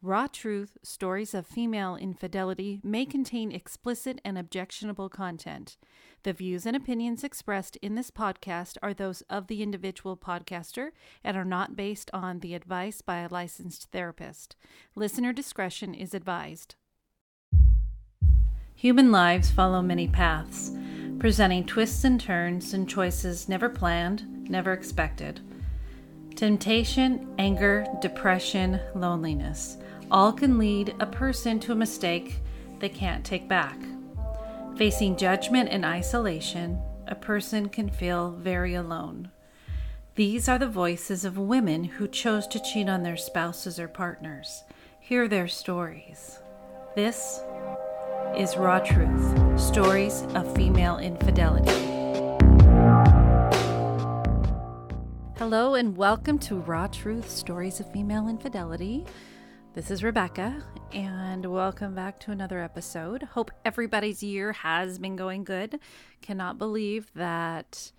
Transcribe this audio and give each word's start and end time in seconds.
Raw 0.00 0.28
Truth 0.28 0.78
Stories 0.84 1.34
of 1.34 1.44
Female 1.44 1.96
Infidelity 1.96 2.78
may 2.84 3.04
contain 3.04 3.50
explicit 3.50 4.20
and 4.24 4.38
objectionable 4.38 5.08
content. 5.08 5.76
The 6.22 6.32
views 6.32 6.66
and 6.66 6.76
opinions 6.76 7.24
expressed 7.24 7.74
in 7.78 7.96
this 7.96 8.12
podcast 8.12 8.76
are 8.80 8.94
those 8.94 9.22
of 9.22 9.48
the 9.48 9.60
individual 9.60 10.16
podcaster 10.16 10.90
and 11.24 11.36
are 11.36 11.44
not 11.44 11.74
based 11.74 12.12
on 12.14 12.38
the 12.38 12.54
advice 12.54 13.00
by 13.02 13.18
a 13.18 13.28
licensed 13.28 13.90
therapist. 13.90 14.54
Listener 14.94 15.32
discretion 15.32 15.94
is 15.94 16.14
advised. 16.14 16.76
Human 18.76 19.10
lives 19.10 19.50
follow 19.50 19.82
many 19.82 20.06
paths, 20.06 20.70
presenting 21.18 21.66
twists 21.66 22.04
and 22.04 22.20
turns 22.20 22.72
and 22.72 22.88
choices 22.88 23.48
never 23.48 23.68
planned, 23.68 24.48
never 24.48 24.72
expected. 24.72 25.40
Temptation, 26.36 27.34
anger, 27.36 27.84
depression, 28.00 28.78
loneliness 28.94 29.76
all 30.10 30.32
can 30.32 30.58
lead 30.58 30.94
a 31.00 31.06
person 31.06 31.60
to 31.60 31.72
a 31.72 31.76
mistake 31.76 32.40
they 32.78 32.88
can't 32.88 33.24
take 33.24 33.48
back. 33.48 33.78
Facing 34.76 35.16
judgment 35.16 35.68
and 35.70 35.84
isolation, 35.84 36.80
a 37.06 37.14
person 37.14 37.68
can 37.68 37.90
feel 37.90 38.30
very 38.30 38.74
alone. 38.74 39.30
These 40.14 40.48
are 40.48 40.58
the 40.58 40.68
voices 40.68 41.24
of 41.24 41.36
women 41.36 41.84
who 41.84 42.08
chose 42.08 42.46
to 42.48 42.62
cheat 42.62 42.88
on 42.88 43.02
their 43.02 43.16
spouses 43.16 43.78
or 43.78 43.88
partners. 43.88 44.64
Hear 45.00 45.28
their 45.28 45.48
stories. 45.48 46.38
This 46.94 47.40
is 48.36 48.56
Raw 48.56 48.78
Truth 48.78 49.60
Stories 49.60 50.22
of 50.34 50.54
Female 50.56 50.98
Infidelity. 50.98 51.70
Hello, 55.38 55.74
and 55.74 55.96
welcome 55.96 56.38
to 56.40 56.56
Raw 56.56 56.86
Truth 56.88 57.30
Stories 57.30 57.80
of 57.80 57.90
Female 57.92 58.28
Infidelity. 58.28 59.06
This 59.74 59.90
is 59.90 60.02
Rebecca, 60.02 60.64
and 60.92 61.44
welcome 61.44 61.94
back 61.94 62.18
to 62.20 62.32
another 62.32 62.58
episode. 62.58 63.22
Hope 63.22 63.50
everybody's 63.64 64.22
year 64.22 64.52
has 64.52 64.98
been 64.98 65.14
going 65.14 65.44
good. 65.44 65.78
Cannot 66.20 66.58
believe 66.58 67.12
that 67.14 67.92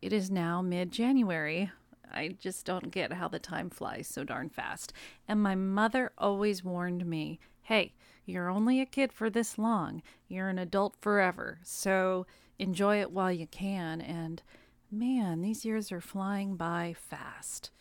it 0.00 0.12
is 0.12 0.30
now 0.30 0.62
mid 0.62 0.92
January. 0.92 1.70
I 2.10 2.36
just 2.40 2.64
don't 2.64 2.90
get 2.90 3.12
how 3.12 3.28
the 3.28 3.40
time 3.40 3.70
flies 3.70 4.06
so 4.06 4.24
darn 4.24 4.48
fast. 4.48 4.92
And 5.28 5.42
my 5.42 5.54
mother 5.56 6.12
always 6.16 6.64
warned 6.64 7.04
me 7.04 7.40
hey, 7.62 7.92
you're 8.24 8.48
only 8.48 8.80
a 8.80 8.86
kid 8.86 9.12
for 9.12 9.28
this 9.28 9.58
long, 9.58 10.02
you're 10.28 10.48
an 10.48 10.58
adult 10.58 10.96
forever. 11.00 11.58
So 11.64 12.24
enjoy 12.58 13.00
it 13.00 13.10
while 13.10 13.32
you 13.32 13.48
can. 13.48 14.00
And 14.00 14.42
man, 14.90 15.42
these 15.42 15.64
years 15.64 15.90
are 15.90 16.00
flying 16.00 16.56
by 16.56 16.94
fast. 16.96 17.72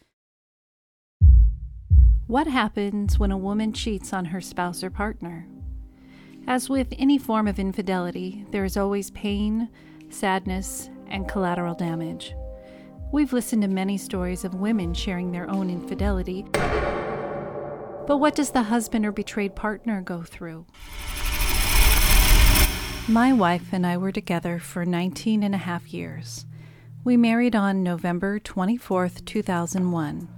What 2.27 2.47
happens 2.47 3.19
when 3.19 3.29
a 3.29 3.37
woman 3.37 3.71
cheats 3.71 4.11
on 4.11 4.25
her 4.25 4.41
spouse 4.41 4.83
or 4.83 4.89
partner? 4.89 5.47
As 6.47 6.67
with 6.67 6.87
any 6.97 7.19
form 7.19 7.47
of 7.47 7.59
infidelity, 7.59 8.47
there 8.49 8.65
is 8.65 8.77
always 8.77 9.11
pain, 9.11 9.69
sadness, 10.09 10.89
and 11.05 11.29
collateral 11.29 11.75
damage. 11.75 12.33
We've 13.11 13.31
listened 13.31 13.61
to 13.61 13.67
many 13.67 13.99
stories 13.99 14.43
of 14.43 14.55
women 14.55 14.95
sharing 14.95 15.31
their 15.31 15.47
own 15.47 15.69
infidelity. 15.69 16.47
But 16.51 18.17
what 18.17 18.33
does 18.33 18.49
the 18.49 18.63
husband 18.63 19.05
or 19.05 19.11
betrayed 19.11 19.55
partner 19.55 20.01
go 20.01 20.23
through? 20.23 20.65
My 23.07 23.33
wife 23.33 23.71
and 23.71 23.85
I 23.85 23.97
were 23.97 24.11
together 24.11 24.57
for 24.57 24.83
19 24.83 25.43
and 25.43 25.53
a 25.53 25.59
half 25.59 25.93
years. 25.93 26.47
We 27.03 27.17
married 27.17 27.55
on 27.55 27.83
November 27.83 28.39
24th, 28.39 29.25
2001. 29.25 30.34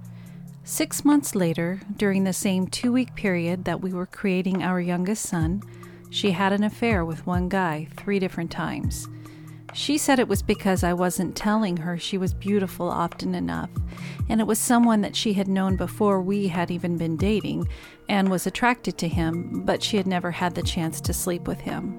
Six 0.70 1.02
months 1.02 1.34
later, 1.34 1.80
during 1.96 2.24
the 2.24 2.34
same 2.34 2.66
two 2.66 2.92
week 2.92 3.14
period 3.14 3.64
that 3.64 3.80
we 3.80 3.94
were 3.94 4.04
creating 4.04 4.62
our 4.62 4.78
youngest 4.78 5.24
son, 5.24 5.62
she 6.10 6.32
had 6.32 6.52
an 6.52 6.62
affair 6.62 7.06
with 7.06 7.26
one 7.26 7.48
guy 7.48 7.88
three 7.96 8.18
different 8.18 8.50
times. 8.50 9.08
She 9.72 9.96
said 9.96 10.18
it 10.18 10.28
was 10.28 10.42
because 10.42 10.84
I 10.84 10.92
wasn't 10.92 11.34
telling 11.34 11.78
her 11.78 11.96
she 11.96 12.18
was 12.18 12.34
beautiful 12.34 12.86
often 12.86 13.34
enough, 13.34 13.70
and 14.28 14.42
it 14.42 14.46
was 14.46 14.58
someone 14.58 15.00
that 15.00 15.16
she 15.16 15.32
had 15.32 15.48
known 15.48 15.74
before 15.76 16.20
we 16.20 16.48
had 16.48 16.70
even 16.70 16.98
been 16.98 17.16
dating 17.16 17.66
and 18.10 18.30
was 18.30 18.46
attracted 18.46 18.98
to 18.98 19.08
him, 19.08 19.62
but 19.64 19.82
she 19.82 19.96
had 19.96 20.06
never 20.06 20.30
had 20.30 20.54
the 20.54 20.62
chance 20.62 21.00
to 21.00 21.14
sleep 21.14 21.48
with 21.48 21.60
him. 21.60 21.98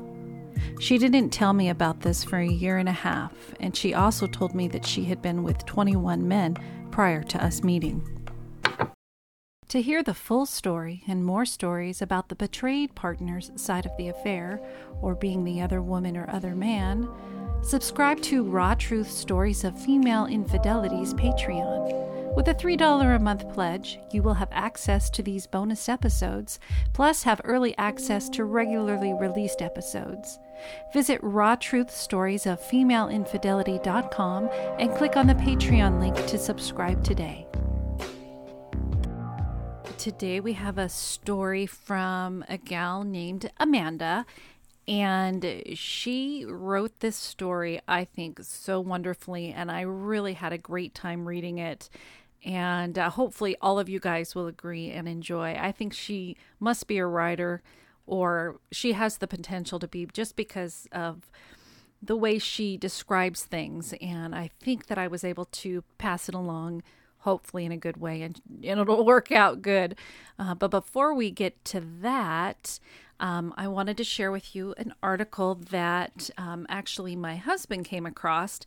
She 0.80 1.00
didn't 1.00 1.32
tell 1.32 1.54
me 1.54 1.70
about 1.70 2.02
this 2.02 2.24
for 2.24 2.38
a 2.38 2.48
year 2.48 2.78
and 2.78 2.88
a 2.88 2.92
half, 2.92 3.34
and 3.60 3.76
she 3.76 3.96
also 3.96 4.28
told 4.28 4.54
me 4.54 4.68
that 4.68 4.86
she 4.86 5.06
had 5.06 5.24
been 5.24 5.42
with 5.42 5.66
21 5.66 6.28
men 6.28 6.56
prior 6.92 7.24
to 7.24 7.44
us 7.44 7.64
meeting. 7.64 8.19
To 9.70 9.84
hear 9.84 10.02
the 10.02 10.16
full 10.16 10.48
story 10.48 11.04
and 11.08 11.24
more 11.24 11.46
stories 11.46 12.02
about 12.02 12.30
the 12.30 12.36
betrayed 12.36 12.96
partner's 12.96 13.52
side 13.56 13.86
of 13.86 13.96
the 13.98 14.08
affair, 14.08 14.60
or 15.00 15.14
being 15.14 15.44
the 15.44 15.62
other 15.62 15.80
woman 15.80 16.18
or 16.18 16.28
other 16.28 16.56
man, 16.56 17.08
subscribe 17.62 18.20
to 18.24 18.44
Raw 18.44 18.74
Truth 18.74 19.12
Stories 19.12 19.64
of 19.64 19.80
Female 19.80 20.26
Infidelity's 20.26 21.14
Patreon. 21.14 22.36
With 22.36 22.48
a 22.48 22.56
$3 22.56 23.16
a 23.16 23.20
month 23.20 23.48
pledge, 23.54 24.00
you 24.12 24.24
will 24.24 24.34
have 24.34 24.50
access 24.52 25.08
to 25.12 25.22
these 25.22 25.46
bonus 25.46 25.88
episodes, 25.88 26.60
plus 26.94 27.22
have 27.22 27.40
early 27.44 27.78
access 27.78 28.28
to 28.30 28.46
regularly 28.46 29.14
released 29.14 29.62
episodes. 29.62 30.40
Visit 30.94 31.20
Raw 31.22 31.54
Truth 31.54 31.92
Stories 31.92 32.48
of 32.48 32.60
Female 32.60 33.08
Infidelity.com 33.08 34.50
and 34.80 34.96
click 34.96 35.16
on 35.16 35.28
the 35.28 35.36
Patreon 35.36 36.00
link 36.00 36.16
to 36.26 36.40
subscribe 36.40 37.04
today. 37.04 37.46
Today 40.00 40.40
we 40.40 40.54
have 40.54 40.78
a 40.78 40.88
story 40.88 41.66
from 41.66 42.46
a 42.48 42.56
gal 42.56 43.04
named 43.04 43.52
Amanda. 43.60 44.26
And 44.88 45.62
she 45.74 46.46
wrote 46.48 47.02
this 47.02 47.18
story, 47.18 47.82
I 47.86 48.06
think, 48.06 48.40
so 48.42 48.80
wonderfully. 48.80 49.52
And 49.52 49.70
I 49.70 49.82
really 49.82 50.36
had 50.36 50.54
a 50.54 50.58
great 50.58 50.96
time 50.96 51.28
reading 51.28 51.58
it. 51.58 51.90
And 52.46 52.98
uh, 52.98 53.10
hopefully, 53.10 53.58
all 53.62 53.78
of 53.78 53.90
you 53.90 54.00
guys 54.00 54.34
will 54.34 54.48
agree 54.48 54.90
and 54.90 55.06
enjoy. 55.06 55.58
I 55.60 55.74
think 55.74 55.92
she 55.92 56.38
must 56.62 56.88
be 56.88 56.98
a 56.98 57.06
writer, 57.06 57.62
or 58.08 58.62
she 58.72 58.94
has 58.94 59.18
the 59.18 59.28
potential 59.28 59.80
to 59.80 59.88
be 59.90 60.08
just 60.14 60.38
because 60.38 60.88
of 60.94 61.30
the 62.02 62.16
way 62.16 62.40
she 62.40 62.78
describes 62.78 63.44
things. 63.44 63.94
And 64.00 64.34
I 64.34 64.50
think 64.62 64.88
that 64.88 64.98
I 64.98 65.10
was 65.10 65.26
able 65.26 65.46
to 65.46 65.84
pass 65.98 66.30
it 66.30 66.36
along 66.36 66.84
hopefully 67.20 67.66
in 67.66 67.72
a 67.72 67.78
good 67.78 67.98
way 67.98 68.22
and, 68.22 68.42
and 68.64 68.80
it'll 68.80 69.06
work 69.06 69.32
out 69.32 69.62
good. 69.62 69.96
Uh, 70.38 70.56
but 70.56 70.72
before 70.72 71.14
we 71.14 71.32
get 71.32 71.64
to 71.66 71.82
that, 72.02 72.80
um, 73.20 73.54
I 73.58 73.68
wanted 73.68 73.98
to 73.98 74.04
share 74.04 74.32
with 74.32 74.56
you 74.56 74.74
an 74.78 74.94
article 75.04 75.56
that 75.56 76.30
um, 76.38 76.66
actually 76.70 77.16
my 77.16 77.36
husband 77.36 77.86
came 77.86 78.06
across. 78.06 78.62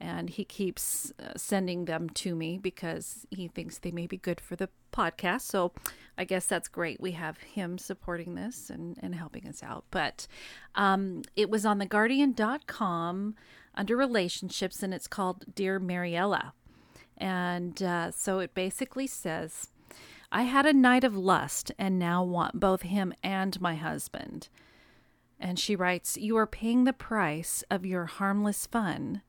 And 0.00 0.30
he 0.30 0.44
keeps 0.44 1.12
uh, 1.18 1.32
sending 1.36 1.86
them 1.86 2.08
to 2.10 2.36
me 2.36 2.56
because 2.56 3.26
he 3.32 3.48
thinks 3.48 3.78
they 3.78 3.90
may 3.90 4.06
be 4.06 4.16
good 4.16 4.40
for 4.40 4.54
the 4.54 4.68
podcast. 4.92 5.40
So 5.40 5.72
I 6.16 6.22
guess 6.22 6.46
that's 6.46 6.68
great. 6.68 7.00
We 7.00 7.12
have 7.12 7.38
him 7.38 7.78
supporting 7.78 8.36
this 8.36 8.70
and, 8.70 8.96
and 9.02 9.12
helping 9.16 9.48
us 9.48 9.60
out. 9.60 9.86
But 9.90 10.28
um, 10.76 11.22
it 11.34 11.50
was 11.50 11.66
on 11.66 11.80
theguardian.com 11.80 13.34
under 13.74 13.96
relationships 13.96 14.84
and 14.84 14.94
it's 14.94 15.08
called 15.08 15.44
Dear 15.52 15.80
Mariella. 15.80 16.52
And 17.18 17.82
uh, 17.82 18.10
so 18.12 18.38
it 18.38 18.54
basically 18.54 19.06
says, 19.06 19.68
I 20.30 20.42
had 20.42 20.66
a 20.66 20.72
night 20.72 21.04
of 21.04 21.16
lust 21.16 21.72
and 21.78 21.98
now 21.98 22.22
want 22.22 22.60
both 22.60 22.82
him 22.82 23.12
and 23.22 23.60
my 23.60 23.74
husband. 23.74 24.48
And 25.40 25.58
she 25.58 25.76
writes, 25.76 26.16
You 26.16 26.36
are 26.36 26.46
paying 26.46 26.84
the 26.84 26.92
price 26.92 27.64
of 27.70 27.86
your 27.86 28.06
harmless 28.06 28.66
fun, 28.66 29.22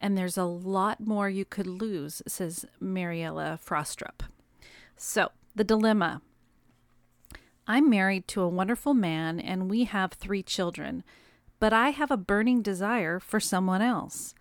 and 0.00 0.16
there's 0.16 0.36
a 0.36 0.44
lot 0.44 1.00
more 1.00 1.28
you 1.28 1.44
could 1.44 1.66
lose, 1.66 2.22
says 2.26 2.66
Mariella 2.80 3.58
Frostrup. 3.64 4.22
So, 4.96 5.30
the 5.54 5.64
dilemma 5.64 6.22
I'm 7.66 7.88
married 7.88 8.26
to 8.28 8.42
a 8.42 8.48
wonderful 8.48 8.92
man, 8.92 9.38
and 9.38 9.70
we 9.70 9.84
have 9.84 10.12
three 10.12 10.42
children, 10.42 11.04
but 11.60 11.72
I 11.72 11.90
have 11.90 12.10
a 12.10 12.16
burning 12.16 12.60
desire 12.60 13.20
for 13.20 13.38
someone 13.38 13.80
else. 13.80 14.34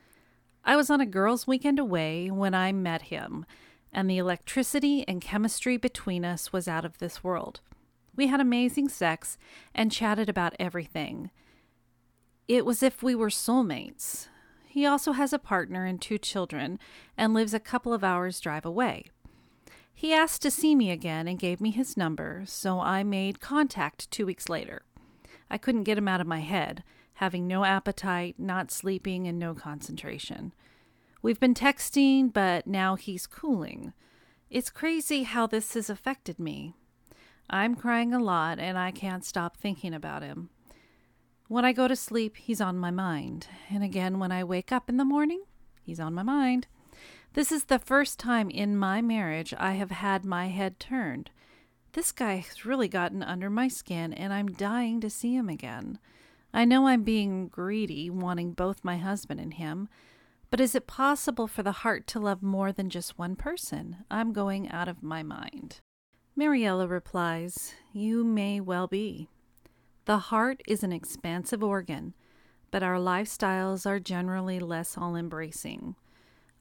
I 0.63 0.75
was 0.75 0.89
on 0.89 1.01
a 1.01 1.05
girls' 1.05 1.47
weekend 1.47 1.79
away 1.79 2.29
when 2.29 2.53
I 2.53 2.71
met 2.71 3.03
him, 3.03 3.45
and 3.91 4.09
the 4.09 4.19
electricity 4.19 5.03
and 5.07 5.19
chemistry 5.19 5.75
between 5.77 6.23
us 6.23 6.53
was 6.53 6.67
out 6.67 6.85
of 6.85 6.99
this 6.99 7.23
world. 7.23 7.61
We 8.15 8.27
had 8.27 8.39
amazing 8.39 8.89
sex 8.89 9.37
and 9.73 9.91
chatted 9.91 10.29
about 10.29 10.55
everything. 10.59 11.31
It 12.47 12.65
was 12.65 12.83
if 12.83 13.01
we 13.01 13.15
were 13.15 13.29
soulmates. 13.29 14.27
He 14.67 14.85
also 14.85 15.13
has 15.13 15.33
a 15.33 15.39
partner 15.39 15.85
and 15.85 15.99
two 15.99 16.17
children 16.17 16.77
and 17.17 17.33
lives 17.33 17.53
a 17.53 17.59
couple 17.59 17.93
of 17.93 18.03
hours' 18.03 18.39
drive 18.39 18.65
away. 18.65 19.05
He 19.93 20.13
asked 20.13 20.41
to 20.43 20.51
see 20.51 20.75
me 20.75 20.91
again 20.91 21.27
and 21.27 21.39
gave 21.39 21.59
me 21.59 21.71
his 21.71 21.97
number, 21.97 22.43
so 22.45 22.79
I 22.79 23.03
made 23.03 23.39
contact 23.39 24.09
two 24.11 24.25
weeks 24.25 24.47
later. 24.47 24.83
I 25.49 25.57
couldn't 25.57 25.83
get 25.83 25.97
him 25.97 26.07
out 26.07 26.21
of 26.21 26.27
my 26.27 26.39
head 26.39 26.83
having 27.21 27.45
no 27.45 27.63
appetite, 27.63 28.33
not 28.39 28.71
sleeping, 28.71 29.27
and 29.27 29.37
no 29.37 29.53
concentration. 29.53 30.51
We've 31.21 31.39
been 31.39 31.53
texting, 31.53 32.33
but 32.33 32.65
now 32.65 32.95
he's 32.95 33.27
cooling. 33.27 33.93
It's 34.49 34.71
crazy 34.71 35.21
how 35.21 35.45
this 35.45 35.75
has 35.75 35.87
affected 35.87 36.39
me. 36.39 36.73
I'm 37.47 37.75
crying 37.75 38.11
a 38.11 38.17
lot 38.17 38.57
and 38.57 38.75
I 38.75 38.89
can't 38.89 39.23
stop 39.23 39.55
thinking 39.55 39.93
about 39.93 40.23
him. 40.23 40.49
When 41.47 41.63
I 41.63 41.73
go 41.73 41.87
to 41.87 41.95
sleep, 41.95 42.37
he's 42.37 42.59
on 42.59 42.79
my 42.79 42.89
mind. 42.89 43.45
And 43.69 43.83
again, 43.83 44.17
when 44.17 44.31
I 44.31 44.43
wake 44.43 44.71
up 44.71 44.89
in 44.89 44.97
the 44.97 45.05
morning, 45.05 45.43
he's 45.83 45.99
on 45.99 46.15
my 46.15 46.23
mind. 46.23 46.65
This 47.33 47.51
is 47.51 47.65
the 47.65 47.77
first 47.77 48.17
time 48.17 48.49
in 48.49 48.75
my 48.75 48.99
marriage 48.99 49.53
I 49.59 49.73
have 49.73 49.91
had 49.91 50.25
my 50.25 50.47
head 50.47 50.79
turned. 50.79 51.29
This 51.93 52.11
guy 52.11 52.37
has 52.37 52.65
really 52.65 52.87
gotten 52.87 53.21
under 53.21 53.49
my 53.49 53.67
skin, 53.67 54.11
and 54.11 54.33
I'm 54.33 54.47
dying 54.47 54.99
to 55.01 55.09
see 55.09 55.35
him 55.35 55.49
again. 55.49 55.99
I 56.53 56.65
know 56.65 56.87
I'm 56.87 57.03
being 57.03 57.47
greedy, 57.47 58.09
wanting 58.09 58.53
both 58.53 58.83
my 58.83 58.97
husband 58.97 59.39
and 59.39 59.53
him, 59.53 59.87
but 60.49 60.59
is 60.59 60.75
it 60.75 60.85
possible 60.85 61.47
for 61.47 61.63
the 61.63 61.71
heart 61.71 62.07
to 62.07 62.19
love 62.19 62.43
more 62.43 62.73
than 62.73 62.89
just 62.89 63.17
one 63.17 63.37
person? 63.37 63.97
I'm 64.11 64.33
going 64.33 64.69
out 64.69 64.89
of 64.89 65.01
my 65.01 65.23
mind. 65.23 65.79
Mariella 66.35 66.87
replies, 66.87 67.73
You 67.93 68.23
may 68.23 68.59
well 68.59 68.87
be. 68.87 69.29
The 70.05 70.17
heart 70.17 70.61
is 70.67 70.83
an 70.83 70.91
expansive 70.91 71.63
organ, 71.63 72.13
but 72.69 72.83
our 72.83 72.97
lifestyles 72.97 73.85
are 73.85 73.99
generally 73.99 74.59
less 74.59 74.97
all 74.97 75.15
embracing. 75.15 75.95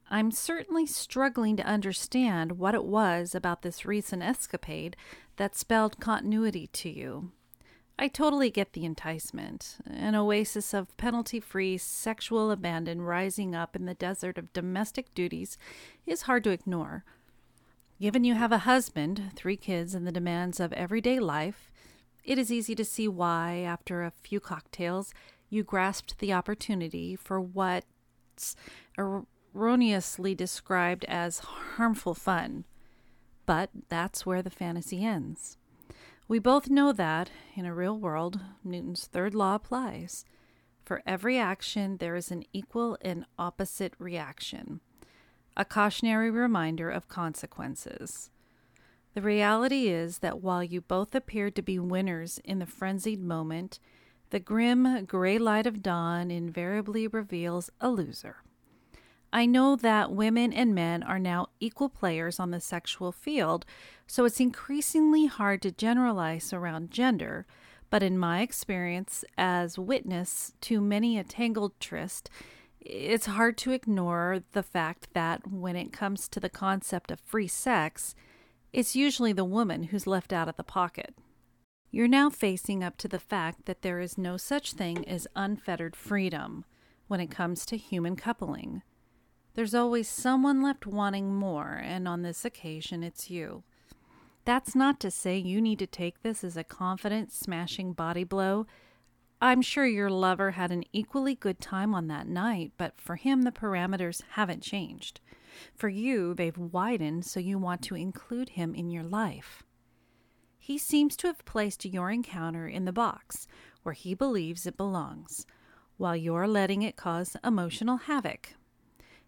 I'm 0.09 0.31
certainly 0.31 0.87
struggling 0.87 1.57
to 1.57 1.67
understand 1.67 2.59
what 2.59 2.75
it 2.75 2.85
was 2.85 3.35
about 3.35 3.63
this 3.63 3.85
recent 3.85 4.23
escapade 4.23 4.97
that 5.37 5.57
spelled 5.57 6.01
continuity 6.01 6.67
to 6.69 6.91
you. 6.91 7.31
I 8.03 8.09
totally 8.09 8.49
get 8.49 8.73
the 8.73 8.87
enticement. 8.87 9.77
An 9.87 10.15
oasis 10.15 10.73
of 10.73 10.97
penalty 10.97 11.39
free 11.39 11.77
sexual 11.77 12.51
abandon 12.51 13.03
rising 13.03 13.55
up 13.55 13.77
in 13.77 13.85
the 13.85 13.93
desert 13.93 14.39
of 14.39 14.55
domestic 14.55 15.13
duties 15.15 15.59
is 16.07 16.23
hard 16.23 16.45
to 16.45 16.51
ignore. 16.51 17.05
Given 18.01 18.25
you 18.25 18.37
have 18.37 18.53
a 18.53 18.59
husband, 18.65 19.33
three 19.37 19.59
kids, 19.59 19.95
and 19.95 20.07
the 20.07 20.13
demands 20.13 20.61
of 20.61 20.73
everyday 20.73 21.21
life, 21.21 21.71
it 22.25 22.39
is 22.39 22.51
easy 22.51 22.75
to 22.75 22.87
see 22.87 23.07
why, 23.07 23.59
after 23.59 24.03
a 24.03 24.15
few 24.23 24.41
cocktails, 24.41 25.13
you 25.51 25.63
grasped 25.63 26.21
the 26.21 26.33
opportunity 26.33 27.15
for 27.17 27.39
what's 27.39 28.57
erroneously 28.97 30.35
described 30.35 31.05
as 31.05 31.41
harmful 31.41 32.15
fun. 32.15 32.65
But 33.45 33.69
that's 33.91 34.25
where 34.25 34.41
the 34.41 34.49
fantasy 34.49 35.05
ends. 35.05 35.59
We 36.31 36.39
both 36.39 36.71
know 36.71 36.93
that, 36.93 37.33
in 37.57 37.67
a 37.67 37.75
real 37.75 37.99
world, 37.99 38.39
Newton's 38.63 39.09
third 39.09 39.35
law 39.35 39.57
applies. 39.57 40.25
For 40.85 41.03
every 41.05 41.37
action, 41.37 41.97
there 41.97 42.15
is 42.15 42.31
an 42.31 42.45
equal 42.53 42.97
and 43.01 43.27
opposite 43.37 43.95
reaction, 43.99 44.81
a 45.57 45.65
cautionary 45.65 46.31
reminder 46.31 46.89
of 46.89 47.09
consequences. 47.09 48.31
The 49.15 49.23
reality 49.23 49.89
is 49.89 50.19
that 50.19 50.41
while 50.41 50.63
you 50.63 50.81
both 50.81 51.17
appeared 51.17 51.57
to 51.57 51.63
be 51.63 51.81
winners 51.81 52.39
in 52.45 52.61
the 52.61 52.65
frenzied 52.65 53.21
moment, 53.21 53.81
the 54.31 54.39
grim 54.39 55.07
gray 55.07 55.37
light 55.37 55.67
of 55.67 55.83
dawn 55.83 56.31
invariably 56.31 57.09
reveals 57.09 57.71
a 57.81 57.91
loser. 57.91 58.37
I 59.33 59.47
know 59.47 59.77
that 59.77 60.13
women 60.13 60.53
and 60.53 60.75
men 60.75 61.03
are 61.03 61.19
now 61.19 61.49
equal 61.61 61.89
players 61.89 62.41
on 62.41 62.51
the 62.51 62.61
sexual 62.61 63.13
field, 63.13 63.65
so 64.07 64.25
it's 64.25 64.41
increasingly 64.41 65.27
hard 65.27 65.63
to 65.63 65.71
generalize 65.71 66.53
around 66.53 66.91
gender. 66.91 67.47
But 67.91 68.03
in 68.03 68.19
my 68.19 68.41
experience 68.41 69.25
as 69.39 69.79
witness 69.79 70.53
to 70.63 70.81
many 70.81 71.19
a 71.19 71.25
tangled 71.25 71.79
tryst, 71.79 72.29
it's 72.81 73.27
hard 73.27 73.57
to 73.59 73.73
ignore 73.73 74.43
the 74.53 74.63
fact 74.63 75.09
that 75.13 75.47
when 75.47 75.77
it 75.77 75.93
comes 75.93 76.29
to 76.29 76.41
the 76.41 76.49
concept 76.49 77.11
of 77.11 77.21
free 77.21 77.49
sex, 77.49 78.15
it's 78.73 78.97
usually 78.97 79.33
the 79.33 79.45
woman 79.45 79.85
who's 79.85 80.07
left 80.07 80.33
out 80.33 80.49
of 80.49 80.57
the 80.57 80.65
pocket. 80.65 81.15
You're 81.91 82.09
now 82.09 82.31
facing 82.31 82.83
up 82.83 82.97
to 82.99 83.09
the 83.09 83.19
fact 83.19 83.67
that 83.67 83.83
there 83.83 84.01
is 84.01 84.17
no 84.17 84.37
such 84.37 84.73
thing 84.73 85.07
as 85.09 85.27
unfettered 85.35 85.97
freedom 85.97 86.65
when 87.09 87.21
it 87.21 87.31
comes 87.31 87.67
to 87.67 87.77
human 87.77 88.15
coupling. 88.15 88.83
There's 89.61 89.75
always 89.75 90.09
someone 90.09 90.63
left 90.63 90.87
wanting 90.87 91.35
more, 91.35 91.79
and 91.85 92.09
on 92.09 92.23
this 92.23 92.47
occasion, 92.47 93.03
it's 93.03 93.29
you. 93.29 93.63
That's 94.47 94.75
not 94.75 94.99
to 95.01 95.11
say 95.11 95.37
you 95.37 95.61
need 95.61 95.79
to 95.81 95.87
take 95.87 96.23
this 96.23 96.43
as 96.43 96.57
a 96.57 96.65
confident, 96.65 97.31
smashing 97.31 97.93
body 97.93 98.25
blow. 98.25 98.67
I'm 99.39 99.61
sure 99.61 99.85
your 99.85 100.09
lover 100.09 100.53
had 100.53 100.73
an 100.73 100.85
equally 100.95 101.35
good 101.35 101.61
time 101.61 101.95
on 101.95 102.07
that 102.07 102.27
night, 102.27 102.73
but 102.79 102.99
for 102.99 103.17
him, 103.17 103.43
the 103.43 103.53
parameters 103.53 104.23
haven't 104.31 104.63
changed. 104.63 105.21
For 105.75 105.91
you, 105.91 106.33
they've 106.33 106.57
widened 106.57 107.27
so 107.27 107.39
you 107.39 107.59
want 107.59 107.83
to 107.83 107.95
include 107.95 108.49
him 108.49 108.75
in 108.75 108.91
your 108.91 109.05
life. 109.05 109.63
He 110.59 110.79
seems 110.79 111.17
to 111.17 111.27
have 111.27 111.45
placed 111.45 111.85
your 111.85 112.11
encounter 112.11 112.67
in 112.67 112.87
the 112.87 112.95
box 112.95 113.47
where 113.83 113.93
he 113.93 114.15
believes 114.15 114.67
it 114.67 114.79
belongs, 114.79 115.45
while 115.99 116.17
you're 116.17 116.49
letting 116.49 116.81
it 116.81 116.97
cause 116.97 117.37
emotional 117.45 117.99
havoc. 117.99 118.55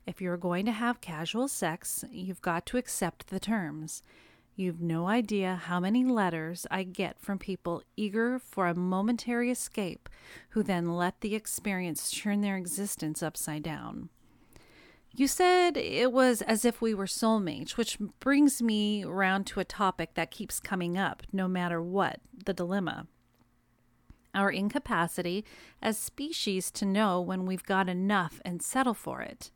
If 0.06 0.20
you're 0.20 0.36
going 0.36 0.66
to 0.66 0.72
have 0.72 1.00
casual 1.00 1.48
sex, 1.48 2.04
you've 2.10 2.42
got 2.42 2.66
to 2.66 2.76
accept 2.76 3.28
the 3.28 3.40
terms. 3.40 4.02
You've 4.54 4.80
no 4.80 5.06
idea 5.06 5.60
how 5.64 5.80
many 5.80 6.04
letters 6.04 6.66
I 6.70 6.82
get 6.82 7.18
from 7.20 7.38
people 7.38 7.82
eager 7.96 8.38
for 8.38 8.66
a 8.66 8.74
momentary 8.74 9.50
escape 9.50 10.08
who 10.50 10.62
then 10.62 10.94
let 10.94 11.20
the 11.20 11.34
experience 11.34 12.10
turn 12.10 12.40
their 12.40 12.56
existence 12.56 13.22
upside 13.22 13.62
down. 13.62 14.10
You 15.14 15.26
said 15.26 15.76
it 15.76 16.12
was 16.12 16.42
as 16.42 16.64
if 16.64 16.80
we 16.80 16.94
were 16.94 17.06
soulmates, 17.06 17.76
which 17.76 17.98
brings 18.18 18.62
me 18.62 19.04
round 19.04 19.46
to 19.48 19.60
a 19.60 19.64
topic 19.64 20.14
that 20.14 20.30
keeps 20.30 20.58
coming 20.58 20.98
up 20.98 21.22
no 21.32 21.48
matter 21.48 21.82
what 21.82 22.20
the 22.44 22.54
dilemma. 22.54 23.06
Our 24.34 24.50
incapacity 24.50 25.44
as 25.82 25.98
species 25.98 26.70
to 26.72 26.86
know 26.86 27.20
when 27.20 27.44
we've 27.44 27.64
got 27.64 27.88
enough 27.88 28.40
and 28.44 28.62
settle 28.62 28.94
for 28.94 29.20
it. 29.20 29.50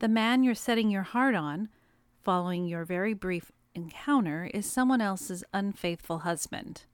The 0.00 0.08
man 0.08 0.42
you're 0.42 0.54
setting 0.54 0.90
your 0.90 1.02
heart 1.02 1.34
on, 1.34 1.68
following 2.22 2.64
your 2.64 2.86
very 2.86 3.12
brief 3.12 3.52
encounter, 3.74 4.50
is 4.54 4.64
someone 4.64 5.02
else's 5.02 5.44
unfaithful 5.52 6.20
husband. 6.20 6.84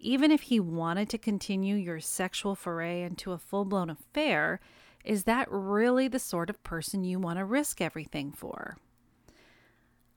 Even 0.00 0.32
if 0.32 0.42
he 0.42 0.58
wanted 0.58 1.08
to 1.10 1.18
continue 1.18 1.76
your 1.76 2.00
sexual 2.00 2.56
foray 2.56 3.02
into 3.02 3.30
a 3.30 3.38
full 3.38 3.64
blown 3.64 3.88
affair, 3.88 4.58
is 5.04 5.22
that 5.22 5.46
really 5.52 6.08
the 6.08 6.18
sort 6.18 6.50
of 6.50 6.64
person 6.64 7.04
you 7.04 7.20
want 7.20 7.38
to 7.38 7.44
risk 7.44 7.80
everything 7.80 8.32
for? 8.32 8.76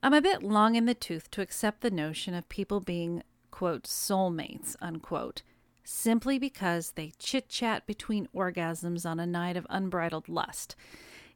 I'm 0.02 0.12
a 0.12 0.20
bit 0.20 0.42
long 0.42 0.74
in 0.74 0.86
the 0.86 0.94
tooth 0.94 1.30
to 1.30 1.42
accept 1.42 1.80
the 1.80 1.92
notion 1.92 2.34
of 2.34 2.48
people 2.48 2.80
being, 2.80 3.22
quote, 3.52 3.84
soulmates, 3.84 4.74
unquote, 4.82 5.42
simply 5.84 6.40
because 6.40 6.90
they 6.92 7.12
chit 7.20 7.48
chat 7.48 7.86
between 7.86 8.26
orgasms 8.34 9.08
on 9.08 9.20
a 9.20 9.26
night 9.26 9.56
of 9.56 9.64
unbridled 9.70 10.28
lust. 10.28 10.74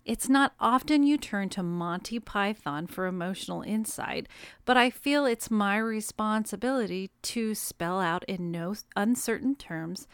It's 0.04 0.28
not 0.28 0.52
often 0.61 1.02
you 1.02 1.16
turn 1.16 1.49
to 1.50 1.62
Monty 1.62 2.18
Python 2.18 2.87
for 2.87 3.06
emotional 3.06 3.62
insight, 3.62 4.28
but 4.66 4.76
I 4.76 4.90
feel 4.90 5.25
it's 5.25 5.50
my 5.50 5.78
responsibility 5.78 7.11
to 7.23 7.54
spell 7.54 8.00
out 8.00 8.23
in 8.25 8.50
no 8.50 8.75
uncertain 8.96 9.54
terms 9.54 10.06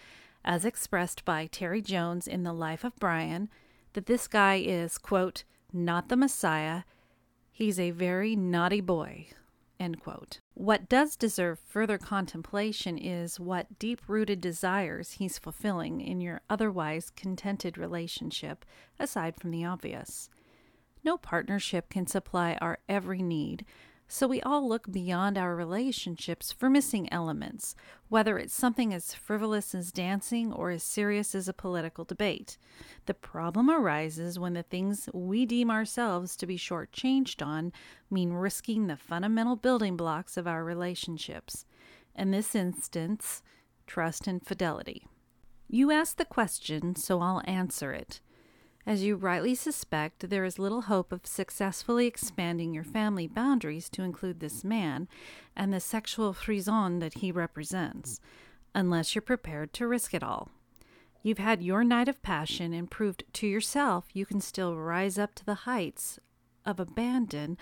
as 0.44 0.64
expressed 0.64 1.24
by 1.24 1.46
Terry 1.46 1.82
Jones 1.82 2.28
in 2.28 2.44
The 2.44 2.52
Life 2.52 2.84
of 2.84 2.94
Brian, 3.00 3.48
that 3.94 4.06
this 4.06 4.28
guy 4.28 4.62
is, 4.64 4.96
quote, 4.96 5.42
not 5.72 6.08
the 6.08 6.16
Messiah. 6.16 6.82
He's 7.50 7.80
a 7.80 7.90
very 7.90 8.36
naughty 8.36 8.80
boy, 8.80 9.26
end 9.80 10.00
quote. 10.00 10.40
What 10.54 10.88
does 10.88 11.16
deserve 11.16 11.58
further 11.58 11.98
contemplation 11.98 12.98
is 12.98 13.40
what 13.40 13.78
deep 13.78 14.02
rooted 14.06 14.40
desires 14.40 15.12
he's 15.12 15.38
fulfilling 15.38 16.00
in 16.00 16.20
your 16.20 16.42
otherwise 16.50 17.10
contented 17.10 17.78
relationship, 17.78 18.64
aside 18.98 19.36
from 19.36 19.50
the 19.50 19.64
obvious. 19.64 20.28
No 21.02 21.16
partnership 21.16 21.88
can 21.88 22.06
supply 22.06 22.58
our 22.60 22.78
every 22.88 23.22
need, 23.22 23.64
so 24.12 24.26
we 24.26 24.40
all 24.42 24.68
look 24.68 24.90
beyond 24.90 25.38
our 25.38 25.54
relationships 25.54 26.50
for 26.50 26.68
missing 26.68 27.10
elements, 27.12 27.76
whether 28.08 28.38
it's 28.38 28.52
something 28.52 28.92
as 28.92 29.14
frivolous 29.14 29.72
as 29.72 29.92
dancing 29.92 30.52
or 30.52 30.70
as 30.70 30.82
serious 30.82 31.32
as 31.32 31.46
a 31.46 31.52
political 31.52 32.04
debate. 32.04 32.58
The 33.06 33.14
problem 33.14 33.70
arises 33.70 34.36
when 34.36 34.54
the 34.54 34.64
things 34.64 35.08
we 35.14 35.46
deem 35.46 35.70
ourselves 35.70 36.34
to 36.38 36.46
be 36.46 36.58
shortchanged 36.58 37.40
on 37.40 37.72
mean 38.10 38.32
risking 38.32 38.88
the 38.88 38.96
fundamental 38.96 39.54
building 39.54 39.96
blocks 39.96 40.36
of 40.36 40.48
our 40.48 40.64
relationships. 40.64 41.64
In 42.16 42.32
this 42.32 42.56
instance, 42.56 43.44
trust 43.86 44.26
and 44.26 44.44
fidelity. 44.44 45.06
You 45.68 45.92
asked 45.92 46.18
the 46.18 46.24
question, 46.24 46.96
so 46.96 47.20
I'll 47.20 47.42
answer 47.44 47.92
it. 47.92 48.20
As 48.86 49.02
you 49.04 49.16
rightly 49.16 49.54
suspect, 49.54 50.30
there 50.30 50.44
is 50.44 50.58
little 50.58 50.82
hope 50.82 51.12
of 51.12 51.26
successfully 51.26 52.06
expanding 52.06 52.72
your 52.72 52.84
family 52.84 53.26
boundaries 53.26 53.90
to 53.90 54.02
include 54.02 54.40
this 54.40 54.64
man 54.64 55.06
and 55.54 55.72
the 55.72 55.80
sexual 55.80 56.32
frisson 56.32 56.98
that 57.00 57.14
he 57.14 57.30
represents, 57.30 58.20
unless 58.74 59.14
you're 59.14 59.22
prepared 59.22 59.72
to 59.74 59.86
risk 59.86 60.14
it 60.14 60.22
all. 60.22 60.48
You've 61.22 61.38
had 61.38 61.62
your 61.62 61.84
night 61.84 62.08
of 62.08 62.22
passion 62.22 62.72
and 62.72 62.90
proved 62.90 63.24
to 63.34 63.46
yourself 63.46 64.06
you 64.14 64.24
can 64.24 64.40
still 64.40 64.74
rise 64.74 65.18
up 65.18 65.34
to 65.34 65.44
the 65.44 65.66
heights 65.66 66.18
of 66.64 66.80
abandon, 66.80 67.58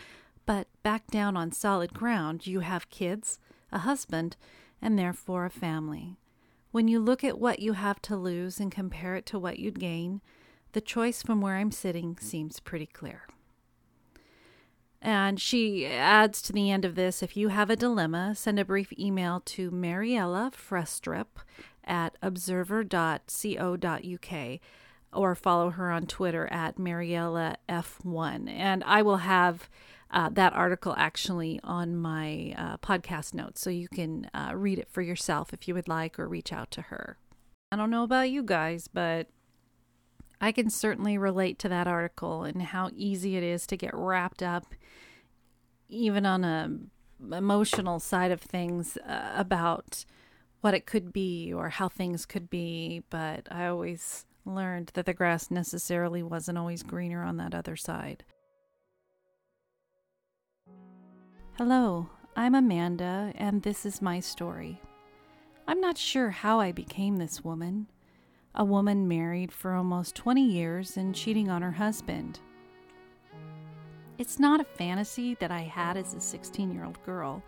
but 0.46 0.68
back 0.84 1.08
down 1.08 1.36
on 1.36 1.50
solid 1.50 1.92
ground. 1.92 2.46
You 2.46 2.60
have 2.60 2.90
kids, 2.90 3.40
a 3.72 3.78
husband, 3.78 4.36
and 4.80 4.96
therefore 4.96 5.44
a 5.44 5.50
family. 5.50 6.16
When 6.70 6.86
you 6.86 7.00
look 7.00 7.24
at 7.24 7.40
what 7.40 7.58
you 7.58 7.72
have 7.72 8.00
to 8.02 8.16
lose 8.16 8.60
and 8.60 8.70
compare 8.70 9.16
it 9.16 9.26
to 9.26 9.38
what 9.38 9.58
you'd 9.58 9.80
gain, 9.80 10.20
the 10.72 10.80
choice 10.80 11.22
from 11.22 11.40
where 11.40 11.56
I'm 11.56 11.70
sitting 11.70 12.18
seems 12.20 12.60
pretty 12.60 12.86
clear. 12.86 13.22
And 15.00 15.40
she 15.40 15.86
adds 15.86 16.42
to 16.42 16.52
the 16.52 16.70
end 16.70 16.84
of 16.84 16.96
this 16.96 17.22
if 17.22 17.36
you 17.36 17.48
have 17.48 17.70
a 17.70 17.76
dilemma, 17.76 18.34
send 18.34 18.58
a 18.58 18.64
brief 18.64 18.92
email 18.98 19.40
to 19.46 19.70
Mariella 19.70 20.50
Frostrup 20.54 21.26
at 21.84 22.16
observer.co.uk 22.20 24.60
or 25.12 25.34
follow 25.34 25.70
her 25.70 25.90
on 25.90 26.06
Twitter 26.06 26.48
at 26.52 26.78
Mariella 26.78 27.56
F1. 27.68 28.50
And 28.50 28.84
I 28.84 29.02
will 29.02 29.18
have 29.18 29.68
uh, 30.10 30.30
that 30.30 30.52
article 30.52 30.94
actually 30.96 31.60
on 31.62 31.96
my 31.96 32.54
uh, 32.56 32.76
podcast 32.78 33.34
notes 33.34 33.60
so 33.60 33.70
you 33.70 33.88
can 33.88 34.30
uh, 34.34 34.52
read 34.54 34.78
it 34.78 34.88
for 34.90 35.02
yourself 35.02 35.52
if 35.52 35.68
you 35.68 35.74
would 35.74 35.88
like 35.88 36.18
or 36.18 36.28
reach 36.28 36.52
out 36.52 36.70
to 36.72 36.82
her. 36.82 37.18
I 37.70 37.76
don't 37.76 37.90
know 37.90 38.04
about 38.04 38.30
you 38.30 38.42
guys, 38.42 38.88
but 38.88 39.28
I 40.40 40.52
can 40.52 40.70
certainly 40.70 41.18
relate 41.18 41.58
to 41.60 41.68
that 41.68 41.86
article 41.86 42.44
and 42.44 42.62
how 42.62 42.90
easy 42.94 43.36
it 43.36 43.42
is 43.42 43.66
to 43.66 43.76
get 43.76 43.94
wrapped 43.94 44.42
up, 44.42 44.74
even 45.88 46.24
on 46.24 46.44
a 46.44 46.78
emotional 47.36 47.98
side 47.98 48.30
of 48.30 48.40
things, 48.40 48.96
uh, 48.98 49.32
about 49.34 50.04
what 50.60 50.74
it 50.74 50.86
could 50.86 51.12
be 51.12 51.52
or 51.52 51.70
how 51.70 51.88
things 51.88 52.24
could 52.24 52.48
be. 52.48 53.02
But 53.10 53.48
I 53.50 53.66
always 53.66 54.26
learned 54.44 54.92
that 54.94 55.06
the 55.06 55.14
grass 55.14 55.50
necessarily 55.50 56.22
wasn't 56.22 56.58
always 56.58 56.82
greener 56.82 57.22
on 57.22 57.36
that 57.38 57.54
other 57.54 57.76
side. 57.76 58.24
Hello, 61.56 62.08
I'm 62.36 62.54
Amanda, 62.54 63.32
and 63.34 63.62
this 63.62 63.84
is 63.84 64.00
my 64.00 64.20
story. 64.20 64.80
I'm 65.66 65.80
not 65.80 65.98
sure 65.98 66.30
how 66.30 66.60
I 66.60 66.70
became 66.70 67.16
this 67.16 67.42
woman 67.42 67.88
a 68.58 68.64
woman 68.64 69.06
married 69.06 69.52
for 69.52 69.72
almost 69.72 70.16
20 70.16 70.44
years 70.44 70.96
and 70.96 71.14
cheating 71.14 71.48
on 71.48 71.62
her 71.62 71.70
husband. 71.70 72.40
It's 74.18 74.40
not 74.40 74.60
a 74.60 74.64
fantasy 74.64 75.36
that 75.36 75.52
I 75.52 75.60
had 75.60 75.96
as 75.96 76.12
a 76.12 76.20
16 76.20 76.72
year 76.72 76.84
old 76.84 77.00
girl. 77.04 77.40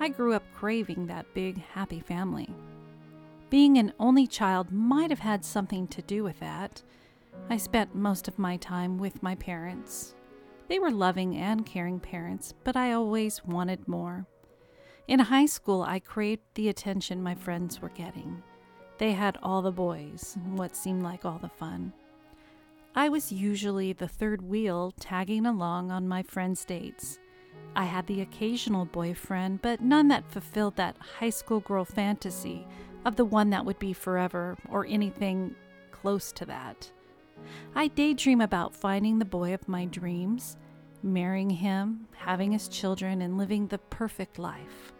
I 0.00 0.08
grew 0.08 0.34
up 0.34 0.42
craving 0.56 1.06
that 1.06 1.32
big, 1.34 1.62
happy 1.72 2.00
family. 2.00 2.52
Being 3.48 3.78
an 3.78 3.92
only 4.00 4.26
child 4.26 4.72
might 4.72 5.10
have 5.10 5.20
had 5.20 5.44
something 5.44 5.86
to 5.88 6.02
do 6.02 6.24
with 6.24 6.40
that. 6.40 6.82
I 7.48 7.56
spent 7.56 7.94
most 7.94 8.26
of 8.26 8.40
my 8.40 8.56
time 8.56 8.98
with 8.98 9.22
my 9.22 9.36
parents. 9.36 10.16
They 10.66 10.80
were 10.80 10.90
loving 10.90 11.36
and 11.36 11.64
caring 11.64 12.00
parents, 12.00 12.54
but 12.64 12.76
I 12.76 12.92
always 12.92 13.44
wanted 13.44 13.86
more. 13.86 14.26
In 15.06 15.20
high 15.20 15.46
school, 15.46 15.82
I 15.82 16.00
craved 16.00 16.42
the 16.54 16.68
attention 16.68 17.22
my 17.22 17.34
friends 17.36 17.80
were 17.80 17.88
getting. 17.90 18.42
They 18.98 19.12
had 19.12 19.38
all 19.42 19.62
the 19.62 19.72
boys, 19.72 20.36
what 20.54 20.76
seemed 20.76 21.02
like 21.02 21.24
all 21.24 21.38
the 21.38 21.48
fun. 21.48 21.92
I 22.94 23.08
was 23.08 23.30
usually 23.30 23.92
the 23.92 24.08
third 24.08 24.42
wheel 24.42 24.92
tagging 24.98 25.46
along 25.46 25.92
on 25.92 26.08
my 26.08 26.24
friends' 26.24 26.64
dates. 26.64 27.20
I 27.76 27.84
had 27.84 28.08
the 28.08 28.20
occasional 28.20 28.86
boyfriend, 28.86 29.62
but 29.62 29.80
none 29.80 30.08
that 30.08 30.30
fulfilled 30.30 30.74
that 30.76 30.96
high 31.20 31.30
school 31.30 31.60
girl 31.60 31.84
fantasy 31.84 32.66
of 33.04 33.14
the 33.14 33.24
one 33.24 33.50
that 33.50 33.64
would 33.64 33.78
be 33.78 33.92
forever 33.92 34.56
or 34.68 34.84
anything 34.86 35.54
close 35.92 36.32
to 36.32 36.44
that. 36.46 36.90
I 37.76 37.86
daydream 37.86 38.40
about 38.40 38.74
finding 38.74 39.20
the 39.20 39.24
boy 39.24 39.54
of 39.54 39.68
my 39.68 39.84
dreams, 39.84 40.56
marrying 41.04 41.50
him, 41.50 42.08
having 42.16 42.50
his 42.50 42.66
children, 42.66 43.22
and 43.22 43.38
living 43.38 43.68
the 43.68 43.78
perfect 43.78 44.40
life. 44.40 44.92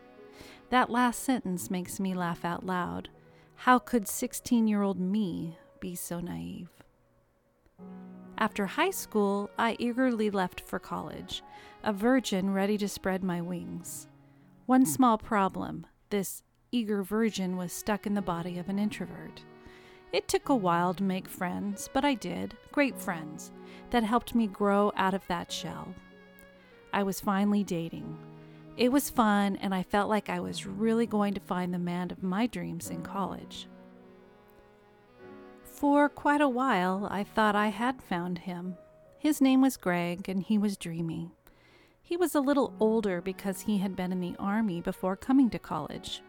That 0.70 0.88
last 0.88 1.24
sentence 1.24 1.68
makes 1.68 1.98
me 1.98 2.14
laugh 2.14 2.44
out 2.44 2.64
loud. 2.64 3.08
How 3.62 3.80
could 3.80 4.06
16 4.06 4.68
year 4.68 4.82
old 4.82 5.00
me 5.00 5.58
be 5.80 5.96
so 5.96 6.20
naive? 6.20 6.70
After 8.38 8.66
high 8.66 8.92
school, 8.92 9.50
I 9.58 9.74
eagerly 9.80 10.30
left 10.30 10.60
for 10.60 10.78
college, 10.78 11.42
a 11.82 11.92
virgin 11.92 12.54
ready 12.54 12.78
to 12.78 12.88
spread 12.88 13.24
my 13.24 13.40
wings. 13.40 14.06
One 14.66 14.86
small 14.86 15.18
problem 15.18 15.88
this 16.08 16.44
eager 16.70 17.02
virgin 17.02 17.56
was 17.56 17.72
stuck 17.72 18.06
in 18.06 18.14
the 18.14 18.22
body 18.22 18.58
of 18.58 18.68
an 18.68 18.78
introvert. 18.78 19.42
It 20.12 20.28
took 20.28 20.48
a 20.48 20.54
while 20.54 20.94
to 20.94 21.02
make 21.02 21.28
friends, 21.28 21.90
but 21.92 22.04
I 22.04 22.14
did, 22.14 22.56
great 22.70 22.96
friends, 22.96 23.50
that 23.90 24.04
helped 24.04 24.36
me 24.36 24.46
grow 24.46 24.92
out 24.96 25.14
of 25.14 25.26
that 25.26 25.50
shell. 25.50 25.92
I 26.92 27.02
was 27.02 27.20
finally 27.20 27.64
dating, 27.64 28.16
it 28.78 28.92
was 28.92 29.10
fun, 29.10 29.56
and 29.56 29.74
I 29.74 29.82
felt 29.82 30.08
like 30.08 30.30
I 30.30 30.38
was 30.38 30.64
really 30.64 31.04
going 31.04 31.34
to 31.34 31.40
find 31.40 31.74
the 31.74 31.80
man 31.80 32.12
of 32.12 32.22
my 32.22 32.46
dreams 32.46 32.90
in 32.90 33.02
college. 33.02 33.66
For 35.64 36.08
quite 36.08 36.40
a 36.40 36.48
while, 36.48 37.08
I 37.10 37.24
thought 37.24 37.56
I 37.56 37.68
had 37.68 38.00
found 38.00 38.38
him. 38.38 38.76
His 39.18 39.40
name 39.40 39.62
was 39.62 39.76
Greg, 39.76 40.28
and 40.28 40.44
he 40.44 40.58
was 40.58 40.76
dreamy. 40.76 41.32
He 42.00 42.16
was 42.16 42.36
a 42.36 42.40
little 42.40 42.72
older 42.78 43.20
because 43.20 43.62
he 43.62 43.78
had 43.78 43.96
been 43.96 44.12
in 44.12 44.20
the 44.20 44.36
Army 44.38 44.80
before 44.80 45.16
coming 45.16 45.50
to 45.50 45.58
college. 45.58 46.22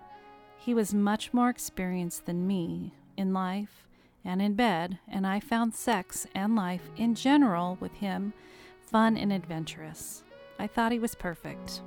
He 0.58 0.74
was 0.74 0.92
much 0.92 1.32
more 1.32 1.50
experienced 1.50 2.26
than 2.26 2.48
me 2.48 2.96
in 3.16 3.32
life 3.32 3.88
and 4.26 4.42
in 4.42 4.56
bed, 4.56 4.98
and 5.08 5.28
I 5.28 5.40
found 5.40 5.76
sex 5.76 6.26
and 6.34 6.56
life 6.56 6.90
in 6.98 7.14
general 7.14 7.78
with 7.80 7.94
him 7.94 8.34
fun 8.82 9.18
and 9.18 9.32
adventurous. 9.32 10.24
I 10.58 10.66
thought 10.66 10.92
he 10.92 11.00
was 11.00 11.14
perfect 11.14 11.82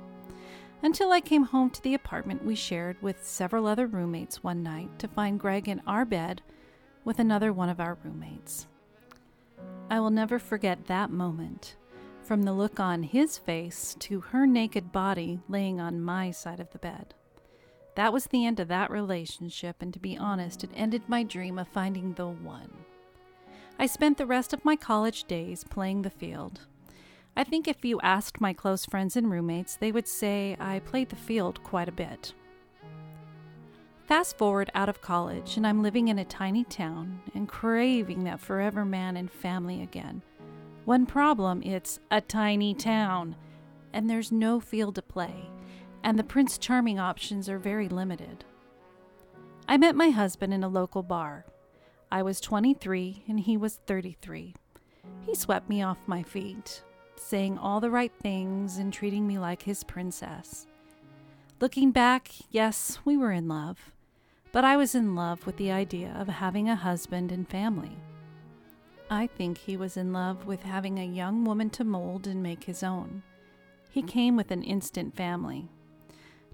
until 0.83 1.11
I 1.13 1.21
came 1.21 1.45
home 1.45 1.69
to 1.71 1.81
the 1.81 1.93
apartment 1.93 2.43
we 2.43 2.55
shared 2.55 3.01
with 3.01 3.25
several 3.25 3.65
other 3.65 3.87
roommates 3.87 4.43
one 4.43 4.61
night 4.61 4.99
to 4.99 5.07
find 5.07 5.39
Greg 5.39 5.69
in 5.69 5.81
our 5.87 6.03
bed 6.03 6.41
with 7.05 7.19
another 7.19 7.53
one 7.53 7.69
of 7.69 7.79
our 7.79 7.97
roommates. 8.03 8.67
I 9.89 9.99
will 10.01 10.09
never 10.09 10.39
forget 10.39 10.87
that 10.87 11.09
moment, 11.09 11.77
from 12.21 12.43
the 12.43 12.53
look 12.53 12.79
on 12.79 13.03
his 13.03 13.37
face 13.37 13.95
to 13.99 14.19
her 14.19 14.45
naked 14.45 14.91
body 14.91 15.39
laying 15.47 15.79
on 15.79 16.01
my 16.01 16.31
side 16.31 16.59
of 16.59 16.69
the 16.71 16.79
bed. 16.79 17.13
That 17.95 18.11
was 18.11 18.25
the 18.25 18.45
end 18.45 18.59
of 18.59 18.67
that 18.67 18.91
relationship, 18.91 19.77
and 19.81 19.93
to 19.93 19.99
be 19.99 20.17
honest, 20.17 20.63
it 20.63 20.71
ended 20.75 21.03
my 21.07 21.23
dream 21.23 21.59
of 21.59 21.67
finding 21.67 22.13
the 22.13 22.27
one. 22.27 22.71
I 23.79 23.85
spent 23.85 24.17
the 24.17 24.25
rest 24.25 24.51
of 24.53 24.65
my 24.65 24.75
college 24.75 25.23
days 25.25 25.63
playing 25.63 26.01
the 26.01 26.09
field, 26.09 26.61
I 27.35 27.43
think 27.43 27.67
if 27.67 27.83
you 27.83 27.99
asked 28.01 28.41
my 28.41 28.53
close 28.53 28.85
friends 28.85 29.15
and 29.15 29.29
roommates, 29.29 29.75
they 29.75 29.91
would 29.91 30.07
say 30.07 30.55
I 30.59 30.79
played 30.79 31.09
the 31.09 31.15
field 31.15 31.63
quite 31.63 31.89
a 31.89 31.93
bit. 31.93 32.33
Fast 34.05 34.37
forward 34.37 34.69
out 34.75 34.89
of 34.89 35.01
college, 35.01 35.57
and 35.57 35.65
I'm 35.65 35.81
living 35.81 36.09
in 36.09 36.19
a 36.19 36.25
tiny 36.25 36.63
town 36.63 37.21
and 37.33 37.47
craving 37.47 38.23
that 38.25 38.39
forever 38.39 38.85
man 38.85 39.17
and 39.17 39.31
family 39.31 39.81
again. 39.81 40.21
One 40.85 41.07
problem 41.07 41.63
it's 41.63 41.99
a 42.11 42.21
tiny 42.21 42.75
town, 42.75 43.35
and 43.93 44.07
there's 44.07 44.31
no 44.31 44.59
field 44.59 44.95
to 44.95 45.01
play, 45.01 45.49
and 46.03 46.19
the 46.19 46.23
Prince 46.23 46.59
Charming 46.59 46.99
options 46.99 47.49
are 47.49 47.57
very 47.57 47.89
limited. 47.89 48.45
I 49.67 49.77
met 49.77 49.95
my 49.95 50.09
husband 50.11 50.53
in 50.53 50.63
a 50.63 50.67
local 50.67 51.01
bar. 51.01 51.45
I 52.11 52.21
was 52.21 52.39
23 52.41 53.23
and 53.27 53.39
he 53.39 53.57
was 53.57 53.79
33. 53.87 54.53
He 55.25 55.33
swept 55.33 55.67
me 55.67 55.81
off 55.81 55.97
my 56.05 56.21
feet 56.21 56.83
saying 57.15 57.57
all 57.57 57.79
the 57.79 57.91
right 57.91 58.11
things 58.21 58.77
and 58.77 58.91
treating 58.91 59.25
me 59.27 59.37
like 59.37 59.63
his 59.63 59.83
princess. 59.83 60.67
Looking 61.59 61.91
back, 61.91 62.31
yes, 62.49 62.99
we 63.05 63.15
were 63.15 63.31
in 63.31 63.47
love, 63.47 63.91
but 64.51 64.65
I 64.65 64.75
was 64.75 64.95
in 64.95 65.15
love 65.15 65.45
with 65.45 65.57
the 65.57 65.71
idea 65.71 66.15
of 66.17 66.27
having 66.27 66.69
a 66.69 66.75
husband 66.75 67.31
and 67.31 67.47
family. 67.47 67.97
I 69.09 69.27
think 69.27 69.57
he 69.57 69.77
was 69.77 69.95
in 69.95 70.11
love 70.11 70.45
with 70.45 70.63
having 70.63 70.97
a 70.97 71.05
young 71.05 71.43
woman 71.45 71.69
to 71.71 71.83
mold 71.83 72.27
and 72.27 72.41
make 72.41 72.63
his 72.63 72.83
own. 72.83 73.23
He 73.89 74.01
came 74.01 74.35
with 74.35 74.51
an 74.51 74.63
instant 74.63 75.15
family. 75.15 75.69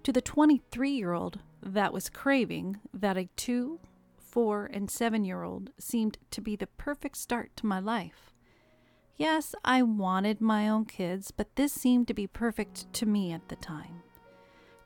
To 0.03 0.11
the 0.11 0.21
23 0.21 0.91
year 0.91 1.13
old 1.13 1.39
that 1.63 1.93
was 1.93 2.09
craving 2.09 2.79
that 2.93 3.17
a 3.17 3.29
two, 3.35 3.79
four, 4.17 4.65
and 4.65 4.89
seven 4.89 5.23
year 5.23 5.43
old 5.43 5.71
seemed 5.79 6.17
to 6.31 6.41
be 6.41 6.55
the 6.55 6.67
perfect 6.67 7.17
start 7.17 7.51
to 7.57 7.65
my 7.65 7.79
life. 7.79 8.33
Yes, 9.19 9.53
I 9.65 9.81
wanted 9.81 10.39
my 10.39 10.69
own 10.69 10.85
kids, 10.85 11.29
but 11.29 11.57
this 11.57 11.73
seemed 11.73 12.07
to 12.07 12.13
be 12.13 12.25
perfect 12.25 12.91
to 12.93 13.05
me 13.05 13.33
at 13.33 13.49
the 13.49 13.57
time. 13.57 14.01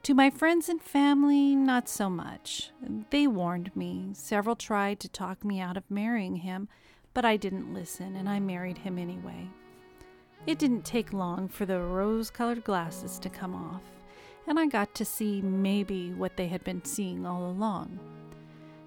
To 0.02 0.16
my 0.16 0.32
friends 0.32 0.70
and 0.70 0.82
family, 0.82 1.56
not 1.56 1.88
so 1.88 2.10
much. 2.10 2.72
They 3.12 3.28
warned 3.28 3.76
me. 3.76 4.10
Several 4.14 4.56
tried 4.56 5.00
to 5.02 5.08
talk 5.08 5.46
me 5.46 5.60
out 5.60 5.78
of 5.78 5.84
marrying 5.92 6.38
him, 6.38 6.68
but 7.14 7.26
I 7.26 7.38
didn't 7.38 7.76
listen 7.76 8.16
and 8.16 8.28
I 8.28 8.40
married 8.40 8.80
him 8.80 8.98
anyway. 8.98 9.48
It 10.48 10.58
didn't 10.58 10.84
take 10.84 11.14
long 11.14 11.48
for 11.48 11.68
the 11.68 11.80
rose 11.80 12.32
colored 12.32 12.64
glasses 12.64 13.20
to 13.20 13.30
come 13.30 13.54
off, 13.54 13.84
and 14.48 14.60
I 14.60 14.66
got 14.66 14.96
to 14.96 15.06
see 15.06 15.44
maybe 15.44 16.12
what 16.12 16.38
they 16.38 16.48
had 16.48 16.64
been 16.64 16.84
seeing 16.84 17.28
all 17.28 17.52
along. 17.52 18.00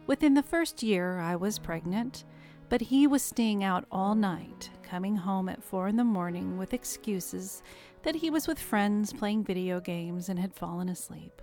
Within 0.08 0.34
the 0.34 0.42
first 0.42 0.82
year, 0.82 1.20
I 1.20 1.36
was 1.36 1.60
pregnant, 1.60 2.24
but 2.68 2.80
he 2.80 3.06
was 3.06 3.22
staying 3.22 3.62
out 3.62 3.84
all 3.92 4.16
night, 4.16 4.70
coming 4.86 5.16
home 5.16 5.48
at 5.48 5.62
four 5.62 5.88
in 5.88 5.96
the 5.96 6.04
morning 6.04 6.56
with 6.56 6.72
excuses 6.72 7.62
that 8.04 8.14
he 8.14 8.30
was 8.30 8.46
with 8.46 8.58
friends 8.58 9.12
playing 9.12 9.44
video 9.44 9.80
games 9.80 10.28
and 10.28 10.38
had 10.38 10.54
fallen 10.54 10.88
asleep. 10.88 11.42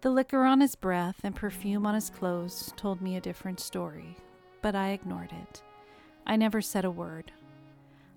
The 0.00 0.10
liquor 0.10 0.44
on 0.44 0.60
his 0.60 0.76
breath 0.76 1.20
and 1.24 1.34
perfume 1.34 1.84
on 1.84 1.94
his 1.94 2.10
clothes 2.10 2.72
told 2.76 3.00
me 3.00 3.16
a 3.16 3.20
different 3.20 3.58
story, 3.58 4.16
but 4.62 4.74
I 4.74 4.90
ignored 4.90 5.32
it. 5.32 5.62
I 6.26 6.36
never 6.36 6.62
said 6.62 6.84
a 6.84 6.90
word. 6.90 7.32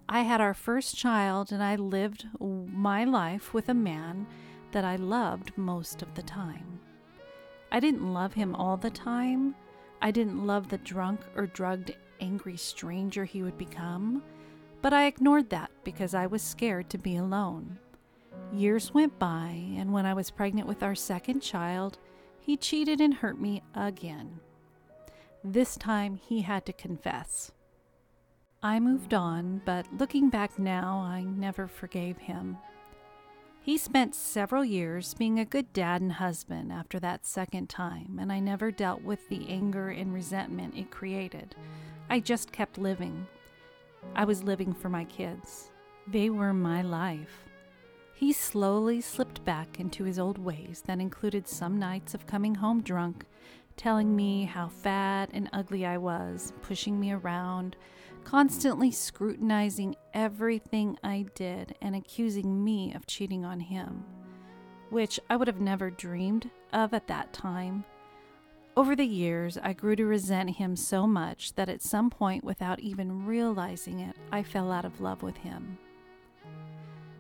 I 0.07 0.21
had 0.21 0.39
our 0.39 0.53
first 0.53 0.95
child, 0.95 1.51
and 1.51 1.61
I 1.61 1.75
lived 1.75 2.25
my 2.39 3.03
life 3.03 3.53
with 3.53 3.67
a 3.67 3.73
man 3.73 4.27
that 4.71 4.85
I 4.85 4.95
loved 4.95 5.51
most 5.57 6.01
of 6.01 6.13
the 6.13 6.21
time. 6.21 6.79
I 7.71 7.79
didn't 7.79 8.13
love 8.13 8.33
him 8.33 8.55
all 8.55 8.77
the 8.77 8.89
time. 8.89 9.55
I 10.01 10.11
didn't 10.11 10.45
love 10.45 10.69
the 10.69 10.77
drunk 10.77 11.21
or 11.35 11.47
drugged, 11.47 11.95
angry 12.19 12.57
stranger 12.57 13.25
he 13.25 13.43
would 13.43 13.57
become, 13.57 14.23
but 14.81 14.93
I 14.93 15.05
ignored 15.05 15.49
that 15.49 15.71
because 15.83 16.13
I 16.13 16.27
was 16.27 16.41
scared 16.41 16.89
to 16.91 16.97
be 16.97 17.15
alone. 17.15 17.79
Years 18.53 18.93
went 18.93 19.17
by, 19.19 19.63
and 19.75 19.91
when 19.91 20.05
I 20.05 20.13
was 20.13 20.31
pregnant 20.31 20.67
with 20.67 20.83
our 20.83 20.95
second 20.95 21.41
child, 21.41 21.97
he 22.39 22.55
cheated 22.55 23.01
and 23.01 23.13
hurt 23.13 23.39
me 23.39 23.61
again. 23.75 24.39
This 25.43 25.75
time 25.75 26.15
he 26.15 26.41
had 26.41 26.65
to 26.65 26.73
confess. 26.73 27.51
I 28.63 28.79
moved 28.79 29.13
on, 29.13 29.61
but 29.65 29.85
looking 29.97 30.29
back 30.29 30.57
now, 30.57 30.99
I 30.99 31.23
never 31.23 31.67
forgave 31.67 32.17
him. 32.17 32.57
He 33.67 33.77
spent 33.77 34.15
several 34.15 34.63
years 34.63 35.13
being 35.13 35.39
a 35.39 35.43
good 35.43 35.73
dad 35.73 35.99
and 35.99 36.13
husband 36.13 36.71
after 36.71 37.01
that 37.01 37.25
second 37.25 37.67
time, 37.67 38.17
and 38.17 38.31
I 38.31 38.39
never 38.39 38.71
dealt 38.71 39.01
with 39.01 39.27
the 39.27 39.45
anger 39.49 39.89
and 39.89 40.13
resentment 40.13 40.77
it 40.77 40.89
created. 40.89 41.53
I 42.09 42.21
just 42.21 42.53
kept 42.53 42.77
living. 42.77 43.27
I 44.15 44.23
was 44.23 44.41
living 44.41 44.73
for 44.73 44.87
my 44.87 45.03
kids. 45.03 45.69
They 46.07 46.29
were 46.29 46.53
my 46.53 46.81
life. 46.81 47.43
He 48.13 48.31
slowly 48.31 49.01
slipped 49.01 49.43
back 49.43 49.81
into 49.81 50.05
his 50.05 50.17
old 50.17 50.37
ways 50.37 50.83
that 50.85 51.01
included 51.01 51.45
some 51.45 51.77
nights 51.77 52.13
of 52.13 52.25
coming 52.25 52.55
home 52.55 52.81
drunk, 52.81 53.25
telling 53.77 54.15
me 54.15 54.43
how 54.43 54.67
fat 54.67 55.29
and 55.31 55.49
ugly 55.53 55.85
I 55.85 55.97
was, 55.97 56.51
pushing 56.61 56.99
me 56.99 57.11
around, 57.13 57.77
constantly 58.23 58.91
scrutinizing 58.91 59.95
everything 60.13 60.97
I 61.03 61.27
did 61.35 61.75
and 61.81 61.95
accusing 61.95 62.63
me 62.63 62.93
of 62.93 63.07
cheating 63.07 63.45
on 63.45 63.61
him, 63.61 64.03
which 64.89 65.19
I 65.29 65.37
would 65.37 65.47
have 65.47 65.61
never 65.61 65.89
dreamed 65.89 66.49
of 66.73 66.93
at 66.93 67.07
that 67.07 67.31
time. 67.31 67.85
Over 68.75 68.95
the 68.95 69.07
years, 69.07 69.57
I 69.57 69.73
grew 69.73 69.95
to 69.95 70.05
resent 70.05 70.57
him 70.57 70.75
so 70.75 71.07
much 71.07 71.53
that 71.53 71.69
at 71.69 71.81
some 71.81 72.09
point, 72.09 72.43
without 72.43 72.79
even 72.79 73.25
realizing 73.25 74.01
it, 74.01 74.15
I 74.31 74.43
fell 74.43 74.71
out 74.71 74.85
of 74.85 75.01
love 75.01 75.23
with 75.23 75.37
him. 75.37 75.77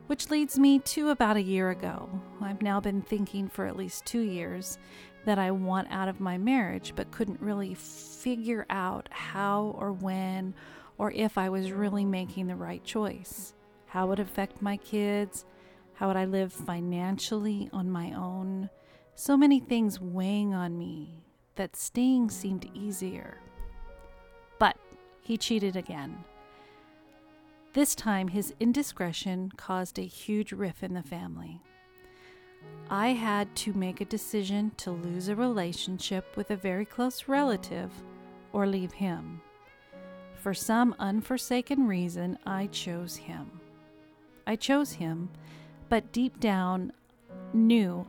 Which 0.07 0.29
leads 0.29 0.59
me 0.59 0.79
to 0.79 1.09
about 1.09 1.35
a 1.35 1.41
year 1.41 1.69
ago. 1.69 2.09
I've 2.41 2.61
now 2.61 2.79
been 2.79 3.01
thinking 3.01 3.49
for 3.49 3.65
at 3.65 3.75
least 3.75 4.05
two 4.05 4.21
years 4.21 4.77
that 5.27 5.37
I 5.37 5.51
want 5.51 5.89
out 5.91 6.07
of 6.07 6.21
my 6.21 6.37
marriage, 6.37 6.93
but 6.95 7.11
couldn't 7.11 7.41
really 7.41 7.73
figure 7.73 8.65
out 8.69 9.09
how 9.11 9.75
or 9.77 9.91
when 9.91 10.53
or 10.97 11.11
if 11.11 11.37
I 11.37 11.49
was 11.49 11.73
really 11.73 12.05
making 12.05 12.47
the 12.47 12.55
right 12.55 12.81
choice. 12.85 13.53
How 13.87 14.07
would 14.07 14.19
it 14.19 14.23
affect 14.23 14.61
my 14.61 14.77
kids? 14.77 15.43
How 15.95 16.07
would 16.07 16.15
I 16.15 16.23
live 16.23 16.53
financially 16.53 17.69
on 17.73 17.91
my 17.91 18.13
own? 18.13 18.69
So 19.15 19.35
many 19.35 19.59
things 19.59 19.99
weighing 19.99 20.53
on 20.53 20.77
me 20.77 21.25
that 21.55 21.75
staying 21.75 22.29
seemed 22.29 22.71
easier. 22.73 23.41
But 24.59 24.77
he 25.19 25.35
cheated 25.35 25.75
again. 25.75 26.23
This 27.73 27.95
time, 27.95 28.29
his 28.29 28.53
indiscretion 28.61 29.51
caused 29.57 29.99
a 29.99 30.03
huge 30.03 30.53
rift 30.53 30.83
in 30.83 30.93
the 30.93 31.03
family. 31.03 31.59
I 32.89 33.09
had 33.09 33.53
to 33.57 33.73
make 33.73 33.99
a 33.99 34.05
decision 34.05 34.71
to 34.77 34.91
lose 34.91 35.27
a 35.27 35.35
relationship 35.35 36.37
with 36.37 36.51
a 36.51 36.55
very 36.55 36.85
close 36.85 37.27
relative 37.27 37.91
or 38.53 38.65
leave 38.65 38.93
him. 38.93 39.41
For 40.35 40.53
some 40.53 40.95
unforsaken 40.97 41.85
reason, 41.87 42.37
I 42.45 42.67
chose 42.67 43.17
him. 43.17 43.59
I 44.45 44.55
chose 44.55 44.93
him, 44.93 45.29
but 45.89 46.13
deep 46.13 46.39
down 46.39 46.93
knew 47.53 48.07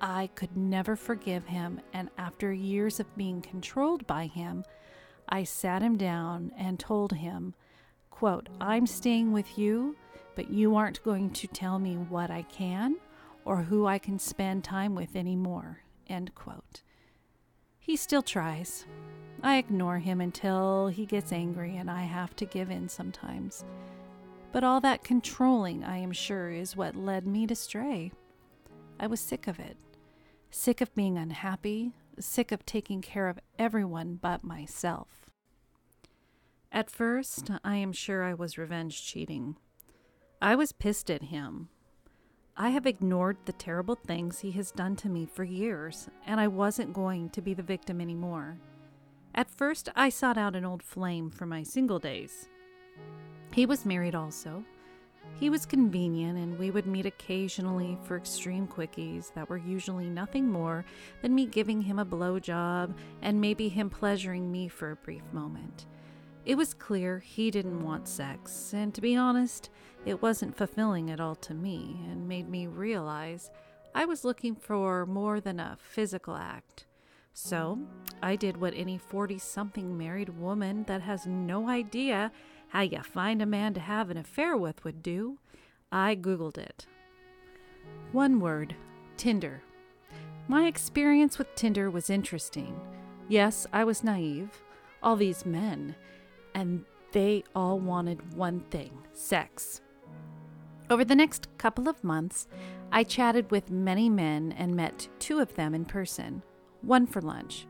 I 0.00 0.30
could 0.34 0.56
never 0.56 0.96
forgive 0.96 1.46
him, 1.46 1.80
and 1.92 2.08
after 2.16 2.52
years 2.52 3.00
of 3.00 3.16
being 3.16 3.42
controlled 3.42 4.06
by 4.06 4.26
him, 4.26 4.64
I 5.28 5.44
sat 5.44 5.82
him 5.82 5.98
down 5.98 6.52
and 6.56 6.78
told 6.78 7.12
him, 7.12 7.54
quote, 8.10 8.48
I'm 8.60 8.86
staying 8.86 9.32
with 9.32 9.58
you, 9.58 9.96
but 10.34 10.50
you 10.50 10.76
aren't 10.76 11.04
going 11.04 11.30
to 11.30 11.46
tell 11.46 11.78
me 11.78 11.96
what 11.96 12.30
I 12.30 12.42
can 12.42 12.96
or 13.44 13.62
who 13.62 13.86
I 13.86 13.98
can 13.98 14.18
spend 14.18 14.64
time 14.64 14.94
with 14.94 15.16
anymore, 15.16 15.80
end 16.08 16.34
quote. 16.34 16.82
He 17.78 17.96
still 17.96 18.22
tries. 18.22 18.86
I 19.42 19.58
ignore 19.58 19.98
him 19.98 20.20
until 20.20 20.88
he 20.88 21.04
gets 21.04 21.32
angry 21.32 21.76
and 21.76 21.90
I 21.90 22.02
have 22.02 22.34
to 22.36 22.46
give 22.46 22.70
in 22.70 22.88
sometimes. 22.88 23.64
But 24.52 24.64
all 24.64 24.80
that 24.80 25.04
controlling, 25.04 25.84
I 25.84 25.98
am 25.98 26.12
sure, 26.12 26.50
is 26.50 26.76
what 26.76 26.96
led 26.96 27.26
me 27.26 27.46
to 27.46 27.54
stray. 27.54 28.12
I 28.98 29.06
was 29.06 29.20
sick 29.20 29.46
of 29.46 29.58
it. 29.58 29.76
Sick 30.50 30.80
of 30.80 30.94
being 30.94 31.18
unhappy, 31.18 31.92
sick 32.18 32.52
of 32.52 32.64
taking 32.64 33.02
care 33.02 33.28
of 33.28 33.40
everyone 33.58 34.18
but 34.22 34.44
myself. 34.44 35.26
At 36.70 36.90
first, 36.90 37.50
I 37.62 37.76
am 37.76 37.92
sure 37.92 38.22
I 38.22 38.34
was 38.34 38.56
revenge 38.56 39.04
cheating. 39.04 39.56
I 40.40 40.54
was 40.54 40.72
pissed 40.72 41.10
at 41.10 41.24
him. 41.24 41.68
I 42.56 42.70
have 42.70 42.86
ignored 42.86 43.38
the 43.44 43.52
terrible 43.52 43.96
things 43.96 44.38
he 44.38 44.52
has 44.52 44.70
done 44.70 44.94
to 44.96 45.08
me 45.08 45.26
for 45.26 45.42
years, 45.42 46.08
and 46.24 46.38
I 46.38 46.46
wasn't 46.46 46.92
going 46.92 47.30
to 47.30 47.42
be 47.42 47.52
the 47.52 47.64
victim 47.64 48.00
anymore. 48.00 48.58
At 49.34 49.50
first, 49.50 49.88
I 49.96 50.08
sought 50.08 50.38
out 50.38 50.54
an 50.54 50.64
old 50.64 50.80
flame 50.80 51.30
for 51.30 51.46
my 51.46 51.64
single 51.64 51.98
days. 51.98 52.48
He 53.50 53.66
was 53.66 53.84
married 53.84 54.14
also. 54.14 54.62
He 55.40 55.50
was 55.50 55.66
convenient, 55.66 56.38
and 56.38 56.56
we 56.56 56.70
would 56.70 56.86
meet 56.86 57.06
occasionally 57.06 57.98
for 58.04 58.16
extreme 58.16 58.68
quickies 58.68 59.34
that 59.34 59.50
were 59.50 59.56
usually 59.56 60.08
nothing 60.08 60.48
more 60.48 60.84
than 61.22 61.34
me 61.34 61.46
giving 61.46 61.82
him 61.82 61.98
a 61.98 62.06
blowjob 62.06 62.94
and 63.20 63.40
maybe 63.40 63.68
him 63.68 63.90
pleasuring 63.90 64.52
me 64.52 64.68
for 64.68 64.92
a 64.92 64.96
brief 64.96 65.24
moment. 65.32 65.86
It 66.44 66.56
was 66.56 66.74
clear 66.74 67.18
he 67.18 67.50
didn't 67.50 67.82
want 67.82 68.06
sex, 68.06 68.72
and 68.74 68.94
to 68.94 69.00
be 69.00 69.16
honest, 69.16 69.70
it 70.06 70.20
wasn't 70.22 70.56
fulfilling 70.56 71.10
at 71.10 71.20
all 71.20 71.34
to 71.36 71.54
me 71.54 72.00
and 72.10 72.28
made 72.28 72.48
me 72.48 72.66
realize 72.66 73.50
I 73.94 74.04
was 74.04 74.24
looking 74.24 74.54
for 74.54 75.06
more 75.06 75.40
than 75.40 75.60
a 75.60 75.78
physical 75.80 76.36
act. 76.36 76.84
So 77.32 77.78
I 78.22 78.36
did 78.36 78.56
what 78.56 78.74
any 78.76 78.98
40 78.98 79.38
something 79.38 79.96
married 79.96 80.28
woman 80.28 80.84
that 80.84 81.02
has 81.02 81.26
no 81.26 81.68
idea 81.68 82.30
how 82.68 82.82
you 82.82 83.02
find 83.02 83.40
a 83.40 83.46
man 83.46 83.74
to 83.74 83.80
have 83.80 84.10
an 84.10 84.16
affair 84.16 84.56
with 84.56 84.84
would 84.84 85.02
do. 85.02 85.38
I 85.90 86.16
Googled 86.16 86.58
it. 86.58 86.86
One 88.12 88.40
word 88.40 88.74
Tinder. 89.16 89.62
My 90.48 90.66
experience 90.66 91.38
with 91.38 91.54
Tinder 91.54 91.90
was 91.90 92.10
interesting. 92.10 92.78
Yes, 93.28 93.66
I 93.72 93.84
was 93.84 94.04
naive. 94.04 94.50
All 95.02 95.16
these 95.16 95.46
men, 95.46 95.94
and 96.54 96.84
they 97.12 97.44
all 97.54 97.78
wanted 97.78 98.34
one 98.34 98.60
thing 98.70 98.90
sex. 99.12 99.80
Over 100.90 101.04
the 101.04 101.14
next 101.14 101.48
couple 101.56 101.88
of 101.88 102.04
months, 102.04 102.46
I 102.92 103.04
chatted 103.04 103.50
with 103.50 103.70
many 103.70 104.10
men 104.10 104.54
and 104.58 104.76
met 104.76 105.08
two 105.18 105.38
of 105.38 105.54
them 105.54 105.74
in 105.74 105.84
person 105.84 106.42
one 106.82 107.06
for 107.06 107.22
lunch. 107.22 107.66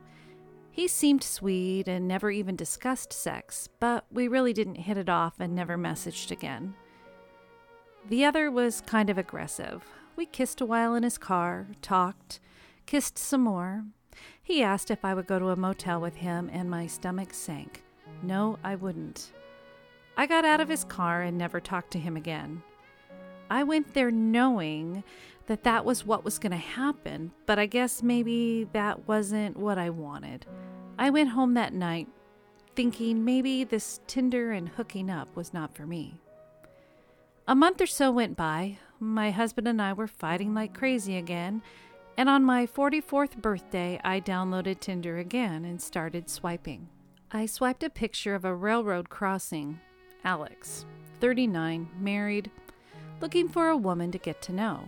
He 0.73 0.89
seemed 0.89 1.23
sweet 1.23 1.87
and 1.87 2.09
never 2.09 2.33
even 2.33 2.57
discussed 2.57 3.13
sex, 3.13 3.69
but 3.79 4.07
we 4.11 4.27
really 4.27 4.53
didn't 4.53 4.75
hit 4.75 4.99
it 4.99 5.09
off 5.09 5.35
and 5.39 5.55
never 5.55 5.79
messaged 5.79 6.33
again. 6.33 6.75
The 8.09 8.25
other 8.25 8.51
was 8.51 8.83
kind 8.85 9.09
of 9.09 9.17
aggressive. 9.17 9.85
We 10.17 10.27
kissed 10.27 10.61
a 10.61 10.67
while 10.67 10.97
in 10.97 11.05
his 11.05 11.17
car, 11.17 11.69
talked, 11.81 12.41
kissed 12.87 13.19
some 13.19 13.43
more. 13.43 13.85
He 14.43 14.65
asked 14.65 14.91
if 14.91 15.05
I 15.05 15.15
would 15.15 15.29
go 15.29 15.39
to 15.39 15.51
a 15.51 15.57
motel 15.57 16.01
with 16.01 16.17
him, 16.17 16.51
and 16.53 16.69
my 16.69 16.89
stomach 16.89 17.33
sank. 17.33 17.85
No, 18.23 18.59
I 18.65 18.75
wouldn't. 18.75 19.33
I 20.17 20.27
got 20.27 20.45
out 20.45 20.61
of 20.61 20.69
his 20.69 20.85
car 20.85 21.23
and 21.23 21.39
never 21.39 21.61
talked 21.61 21.93
to 21.93 21.99
him 22.01 22.17
again. 22.17 22.63
I 23.51 23.63
went 23.63 23.95
there 23.95 24.11
knowing 24.11 25.05
that 25.47 25.65
that 25.65 25.85
was 25.85 26.07
what 26.07 26.25
was 26.25 26.39
going 26.39 26.53
to 26.53 26.57
happen, 26.59 27.33
but 27.47 27.59
I 27.59 27.67
guess 27.67 28.03
maybe 28.03 28.67
that 28.73 29.07
wasn't 29.07 29.57
what 29.57 29.79
I 29.79 29.91
wanted. 29.91 30.47
I 30.99 31.11
went 31.11 31.31
home 31.31 31.55
that 31.55 31.75
night 31.75 32.09
thinking 32.75 33.25
maybe 33.25 33.65
this 33.65 34.01
Tinder 34.07 34.53
and 34.53 34.69
hooking 34.69 35.11
up 35.11 35.35
was 35.37 35.53
not 35.53 35.75
for 35.75 35.87
me. 35.87 36.21
A 37.47 37.55
month 37.55 37.81
or 37.81 37.87
so 37.87 38.11
went 38.11 38.37
by. 38.37 38.79
My 38.99 39.31
husband 39.31 39.69
and 39.69 39.81
I 39.81 39.93
were 39.93 40.07
fighting 40.07 40.55
like 40.55 40.77
crazy 40.77 41.17
again, 41.17 41.63
and 42.17 42.29
on 42.29 42.43
my 42.43 42.67
44th 42.67 43.37
birthday, 43.37 44.01
I 44.03 44.21
downloaded 44.21 44.81
Tinder 44.81 45.19
again 45.19 45.65
and 45.65 45.81
started 45.81 46.31
swiping. 46.31 46.89
I 47.31 47.47
swiped 47.47 47.83
a 47.83 47.91
picture 47.91 48.35
of 48.35 48.45
a 48.45 48.55
railroad 48.55 49.09
crossing. 49.11 49.81
Alex, 50.25 50.87
39, 51.21 51.89
married, 52.01 52.51
looking 53.25 53.49
for 53.49 53.69
a 53.71 53.77
woman 53.77 54.13
to 54.13 54.19
get 54.19 54.43
to 54.43 54.53
know. 54.53 54.87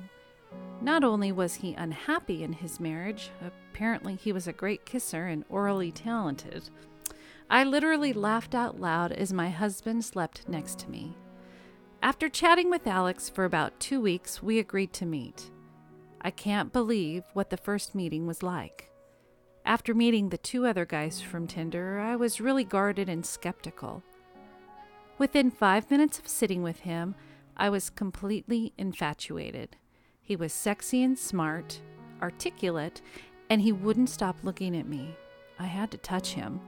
Not 0.83 1.03
only 1.03 1.33
was 1.33 1.55
he 1.55 1.73
unhappy 1.73 2.43
in 2.43 2.53
his 2.53 2.79
marriage, 2.79 3.31
apparently 3.41 4.15
he 4.15 4.31
was 4.31 4.47
a 4.47 4.53
great 4.53 4.85
kisser 4.85 5.25
and 5.25 5.43
orally 5.49 5.91
talented. 5.91 6.69
I 7.49 7.65
literally 7.65 8.13
laughed 8.13 8.55
out 8.55 8.79
loud 8.79 9.11
as 9.11 9.33
my 9.33 9.49
husband 9.49 10.05
slept 10.05 10.47
next 10.51 10.79
to 10.81 10.91
me. 10.91 11.17
After 12.03 12.29
chatting 12.29 12.69
with 12.69 12.87
Alex 12.87 13.31
for 13.31 13.47
about 13.47 13.81
two 13.81 14.03
weeks, 14.03 14.43
we 14.43 14.59
agreed 14.59 14.93
to 14.93 15.07
meet. 15.07 15.51
I 16.21 16.31
can't 16.31 16.75
believe 16.75 17.25
what 17.33 17.49
the 17.49 17.57
first 17.57 17.95
meeting 17.95 18.27
was 18.27 18.43
like. 18.43 18.91
After 19.65 19.95
meeting 19.95 20.29
the 20.29 20.37
two 20.37 20.67
other 20.67 20.85
guys 20.85 21.23
from 21.23 21.47
Tinder, 21.47 22.01
I 22.01 22.17
was 22.17 22.39
really 22.39 22.65
guarded 22.65 23.09
and 23.09 23.25
skeptical. 23.25 24.03
Within 25.17 25.51
five 25.51 25.91
minutes 25.91 26.19
of 26.19 26.29
sitting 26.29 26.63
with 26.63 26.81
him, 26.81 27.15
I 27.57 27.71
was 27.71 27.91
completely 27.91 28.73
infatuated. 28.77 29.77
He 30.21 30.37
was 30.37 30.53
sexy 30.53 31.03
and 31.03 31.19
smart, 31.19 31.81
articulate, 32.21 33.01
and 33.49 33.61
he 33.61 33.73
wouldn't 33.73 34.11
stop 34.11 34.37
looking 34.43 34.77
at 34.77 34.89
me. 34.89 35.17
I 35.59 35.65
had 35.65 35.91
to 35.93 35.99
touch 35.99 36.35
him. 36.35 36.61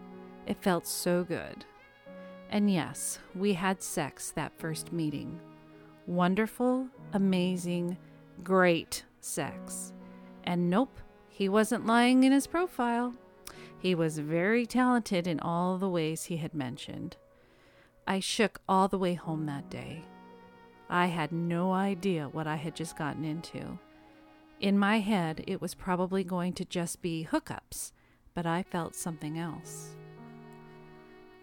It 0.46 0.62
felt 0.62 0.86
so 0.86 1.24
good. 1.24 1.64
And 2.50 2.70
yes, 2.70 3.18
we 3.34 3.52
had 3.52 3.82
sex 3.82 4.30
that 4.30 4.58
first 4.58 4.92
meeting. 4.92 5.38
Wonderful, 6.06 6.88
amazing, 7.12 7.98
great 8.42 9.04
sex. 9.20 9.92
And 10.44 10.70
nope, 10.70 10.98
he 11.28 11.50
wasn't 11.50 11.86
lying 11.86 12.24
in 12.24 12.32
his 12.32 12.46
profile. 12.46 13.12
He 13.78 13.94
was 13.94 14.18
very 14.18 14.64
talented 14.64 15.26
in 15.26 15.38
all 15.40 15.76
the 15.76 15.88
ways 15.88 16.24
he 16.24 16.38
had 16.38 16.54
mentioned. 16.54 17.16
I 18.06 18.20
shook 18.20 18.60
all 18.66 18.88
the 18.88 18.98
way 18.98 19.14
home 19.14 19.44
that 19.46 19.68
day. 19.68 20.04
I 20.90 21.06
had 21.06 21.32
no 21.32 21.72
idea 21.72 22.28
what 22.28 22.46
I 22.46 22.56
had 22.56 22.74
just 22.74 22.96
gotten 22.96 23.24
into. 23.24 23.78
In 24.60 24.78
my 24.78 25.00
head, 25.00 25.44
it 25.46 25.60
was 25.60 25.74
probably 25.74 26.24
going 26.24 26.52
to 26.54 26.64
just 26.64 27.02
be 27.02 27.28
hookups, 27.30 27.92
but 28.34 28.46
I 28.46 28.62
felt 28.62 28.94
something 28.94 29.38
else. 29.38 29.96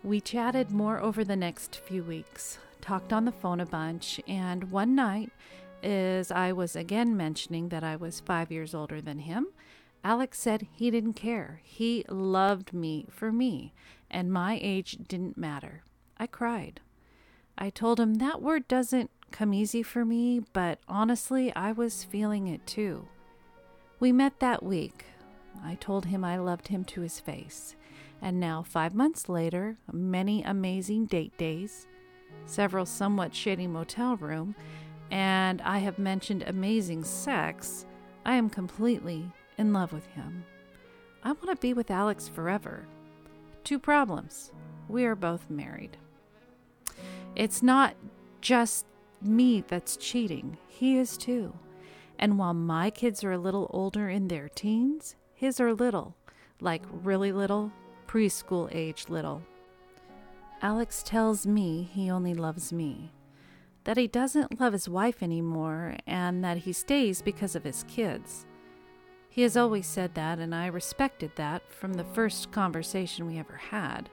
We 0.04 0.20
chatted 0.20 0.72
more 0.72 1.00
over 1.02 1.24
the 1.24 1.36
next 1.36 1.78
few 1.78 2.04
weeks, 2.04 2.58
talked 2.82 3.14
on 3.14 3.26
the 3.26 3.32
phone 3.32 3.60
a 3.60 3.66
bunch, 3.66 4.20
and 4.28 4.72
one 4.72 4.96
night, 4.96 5.32
as 5.82 6.32
I 6.32 6.52
was 6.52 6.76
again 6.76 7.16
mentioning 7.16 7.70
that 7.70 7.84
I 7.84 7.96
was 7.96 8.20
five 8.20 8.52
years 8.52 8.74
older 8.76 9.02
than 9.02 9.20
him, 9.20 9.48
Alex 10.04 10.40
said 10.40 10.68
he 10.72 10.92
didn't 10.92 11.14
care. 11.14 11.62
He 11.64 12.06
loved 12.10 12.74
me 12.74 13.08
for 13.10 13.32
me, 13.32 13.74
and 14.12 14.32
my 14.32 14.60
age 14.62 14.98
didn't 15.08 15.38
matter. 15.38 15.84
I 16.18 16.28
cried. 16.28 16.82
I 17.58 17.70
told 17.70 18.00
him 18.00 18.16
that 18.16 18.42
word 18.42 18.68
doesn't 18.68 19.10
come 19.32 19.54
easy 19.54 19.84
for 19.84 20.06
me, 20.06 20.42
but 20.54 20.80
honestly, 20.88 21.54
I 21.56 21.72
was 21.72 22.04
feeling 22.04 22.48
it 22.48 22.66
too. 22.66 23.08
We 24.00 24.12
met 24.12 24.40
that 24.40 24.64
week. 24.64 25.06
I 25.64 25.76
told 25.76 26.06
him 26.06 26.24
I 26.24 26.38
loved 26.38 26.68
him 26.68 26.84
to 26.86 27.02
his 27.02 27.20
face. 27.20 27.76
And 28.22 28.40
now, 28.40 28.64
five 28.64 28.94
months 28.94 29.30
later, 29.30 29.78
many 29.92 30.44
amazing 30.44 31.06
date 31.06 31.38
days, 31.38 31.88
several 32.46 32.86
somewhat 32.86 33.36
shady 33.36 33.68
motel 33.68 34.16
room, 34.18 34.56
and 35.12 35.62
I 35.62 35.80
have 35.80 36.00
mentioned 36.00 36.44
amazing 36.48 37.04
sex, 37.04 37.86
I 38.26 38.36
am 38.36 38.50
completely 38.50 39.32
in 39.58 39.74
love 39.74 39.94
with 39.94 40.06
him. 40.08 40.44
I 41.24 41.32
want 41.34 41.50
to 41.50 41.56
be 41.56 41.74
with 41.74 41.92
Alex 41.92 42.28
forever. 42.28 42.88
Two 43.64 43.80
problems. 43.80 44.52
We 44.88 45.06
are 45.06 45.16
both 45.16 45.50
married. 45.50 45.98
It's 47.36 47.62
not 47.62 47.96
just 48.42 48.86
me 49.22 49.64
that's 49.68 49.98
cheating. 49.98 50.58
He 50.68 50.98
is 50.98 51.18
too. 51.18 51.54
And 52.18 52.40
while 52.40 52.54
my 52.54 52.90
kids 52.90 53.24
are 53.24 53.34
a 53.34 53.38
little 53.38 53.70
older 53.72 54.10
in 54.10 54.28
their 54.28 54.50
teens, 54.50 55.16
his 55.34 55.60
are 55.60 55.74
little, 55.74 56.16
like 56.62 56.84
really 56.90 57.32
little, 57.32 57.72
preschool 58.08 58.70
age 58.74 59.06
little. 59.10 59.42
Alex 60.62 61.04
tells 61.04 61.46
me 61.46 61.84
he 61.84 62.10
only 62.10 62.34
loves 62.34 62.72
me, 62.72 63.12
that 63.84 63.98
he 63.98 64.08
doesn't 64.08 64.60
love 64.60 64.74
his 64.74 64.88
wife 64.88 65.22
anymore, 65.22 65.98
and 66.08 66.44
that 66.44 66.60
he 66.60 66.72
stays 66.72 67.22
because 67.22 67.56
of 67.56 67.66
his 67.66 67.84
kids. 67.88 68.46
He 69.30 69.42
has 69.42 69.58
always 69.58 69.86
said 69.86 70.16
that, 70.16 70.40
and 70.40 70.56
I 70.56 70.68
respected 70.68 71.32
that 71.36 71.70
from 71.70 71.94
the 71.94 72.06
first 72.06 72.52
conversation 72.52 73.28
we 73.28 73.38
ever 73.38 73.58
had. 73.58 74.10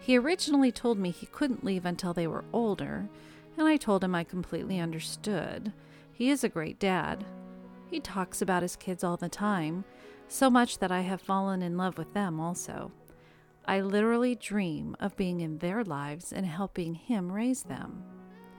He 0.00 0.16
originally 0.16 0.72
told 0.72 0.98
me 0.98 1.10
he 1.10 1.26
couldn't 1.26 1.64
leave 1.64 1.84
until 1.84 2.14
they 2.14 2.26
were 2.26 2.44
older, 2.54 3.08
and 3.56 3.66
I 3.66 3.76
told 3.76 4.04
him 4.04 4.14
I 4.14 4.24
completely 4.24 4.78
understood. 4.78 5.72
He 6.12 6.30
is 6.30 6.44
a 6.44 6.48
great 6.48 6.78
dad. 6.78 7.24
He 7.88 8.00
talks 8.00 8.42
about 8.42 8.62
his 8.62 8.76
kids 8.76 9.04
all 9.04 9.16
the 9.16 9.28
time, 9.28 9.84
so 10.28 10.50
much 10.50 10.78
that 10.78 10.90
I 10.90 11.00
have 11.00 11.20
fallen 11.20 11.62
in 11.62 11.76
love 11.76 11.98
with 11.98 12.12
them 12.14 12.40
also. 12.40 12.92
I 13.66 13.80
literally 13.80 14.34
dream 14.34 14.96
of 15.00 15.16
being 15.16 15.40
in 15.40 15.58
their 15.58 15.84
lives 15.84 16.32
and 16.32 16.46
helping 16.46 16.94
him 16.94 17.32
raise 17.32 17.64
them. 17.64 18.04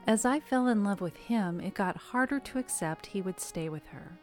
As 0.05 0.25
I 0.25 0.39
fell 0.39 0.67
in 0.67 0.83
love 0.83 1.01
with 1.01 1.17
him, 1.17 1.59
it 1.59 1.73
got 1.73 1.97
harder 1.97 2.39
to 2.39 2.59
accept 2.59 3.07
he 3.07 3.21
would 3.21 3.39
stay 3.39 3.69
with 3.69 3.85
her. 3.87 4.19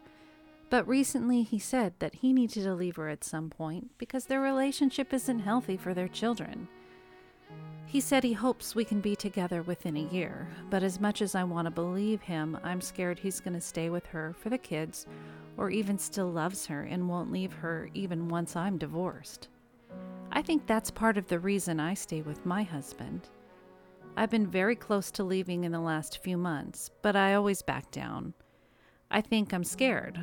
But 0.69 0.87
recently 0.87 1.43
he 1.43 1.59
said 1.59 1.93
that 1.99 2.15
he 2.15 2.33
needed 2.33 2.63
to 2.63 2.73
leave 2.73 2.95
her 2.95 3.09
at 3.09 3.23
some 3.23 3.49
point 3.49 3.91
because 3.97 4.25
their 4.25 4.41
relationship 4.41 5.13
isn't 5.13 5.39
healthy 5.39 5.77
for 5.77 5.93
their 5.93 6.07
children. 6.07 6.67
He 7.95 8.01
said 8.01 8.25
he 8.25 8.33
hopes 8.33 8.75
we 8.75 8.83
can 8.83 8.99
be 8.99 9.15
together 9.15 9.61
within 9.61 9.95
a 9.95 10.13
year, 10.13 10.49
but 10.69 10.83
as 10.83 10.99
much 10.99 11.21
as 11.21 11.33
I 11.33 11.45
want 11.45 11.67
to 11.67 11.71
believe 11.71 12.21
him, 12.23 12.59
I'm 12.61 12.81
scared 12.81 13.17
he's 13.17 13.39
going 13.39 13.53
to 13.53 13.61
stay 13.61 13.89
with 13.89 14.05
her 14.07 14.35
for 14.37 14.49
the 14.49 14.57
kids 14.57 15.07
or 15.55 15.69
even 15.69 15.97
still 15.97 16.29
loves 16.29 16.65
her 16.65 16.81
and 16.81 17.07
won't 17.07 17.31
leave 17.31 17.53
her 17.53 17.89
even 17.93 18.27
once 18.27 18.57
I'm 18.57 18.77
divorced. 18.77 19.47
I 20.29 20.41
think 20.41 20.67
that's 20.67 20.91
part 20.91 21.17
of 21.17 21.29
the 21.29 21.39
reason 21.39 21.79
I 21.79 21.93
stay 21.93 22.21
with 22.21 22.45
my 22.45 22.63
husband. 22.63 23.29
I've 24.17 24.29
been 24.29 24.47
very 24.47 24.75
close 24.75 25.09
to 25.11 25.23
leaving 25.23 25.63
in 25.63 25.71
the 25.71 25.79
last 25.79 26.21
few 26.21 26.35
months, 26.35 26.91
but 27.01 27.15
I 27.15 27.33
always 27.33 27.61
back 27.61 27.91
down. 27.91 28.33
I 29.09 29.21
think 29.21 29.53
I'm 29.53 29.63
scared. 29.63 30.19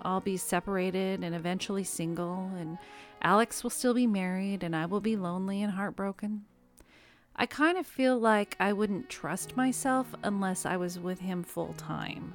I'll 0.00 0.20
be 0.20 0.36
separated 0.36 1.24
and 1.24 1.34
eventually 1.34 1.82
single, 1.82 2.52
and 2.56 2.78
Alex 3.20 3.64
will 3.64 3.70
still 3.70 3.94
be 3.94 4.06
married, 4.06 4.62
and 4.62 4.76
I 4.76 4.86
will 4.86 5.00
be 5.00 5.16
lonely 5.16 5.60
and 5.60 5.72
heartbroken. 5.72 6.44
I 7.38 7.44
kind 7.44 7.76
of 7.76 7.86
feel 7.86 8.18
like 8.18 8.56
I 8.58 8.72
wouldn't 8.72 9.10
trust 9.10 9.56
myself 9.58 10.14
unless 10.22 10.64
I 10.64 10.78
was 10.78 10.98
with 10.98 11.20
him 11.20 11.42
full 11.42 11.74
time. 11.74 12.32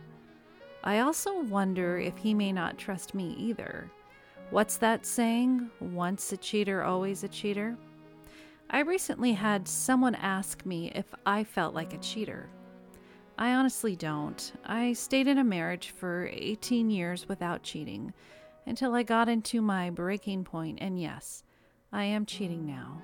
I 0.84 1.00
also 1.00 1.42
wonder 1.42 1.98
if 1.98 2.18
he 2.18 2.36
may 2.36 2.52
not 2.52 2.78
trust 2.78 3.16
me 3.16 3.36
either. 3.38 3.90
What's 4.52 4.78
that 4.78 5.06
saying? 5.06 5.72
Once 5.80 6.32
a 6.32 6.38
cheater, 6.38 6.84
always 6.84 7.24
a 7.24 7.28
cheater? 7.28 7.76
I 8.70 8.82
recently 8.82 9.34
had 9.34 9.68
someone 9.68 10.16
ask 10.16 10.66
me 10.66 10.92
if 10.94 11.06
I 11.26 11.44
felt 11.44 11.74
like 11.74 11.94
a 11.94 11.98
cheater. 11.98 12.48
I 13.40 13.54
honestly 13.54 13.96
don't. 13.96 14.54
I 14.66 14.94
stayed 14.94 15.28
in 15.28 15.40
a 15.40 15.44
marriage 15.44 15.96
for 15.98 16.30
18 16.32 16.92
years 16.92 17.28
without 17.28 17.64
cheating 17.64 18.14
until 18.68 18.94
I 18.94 19.02
got 19.02 19.30
into 19.30 19.62
my 19.62 19.90
breaking 19.90 20.44
point, 20.44 20.78
and 20.80 21.02
yes, 21.02 21.44
I 21.92 22.04
am 22.04 22.28
cheating 22.28 22.68
now. 22.68 23.02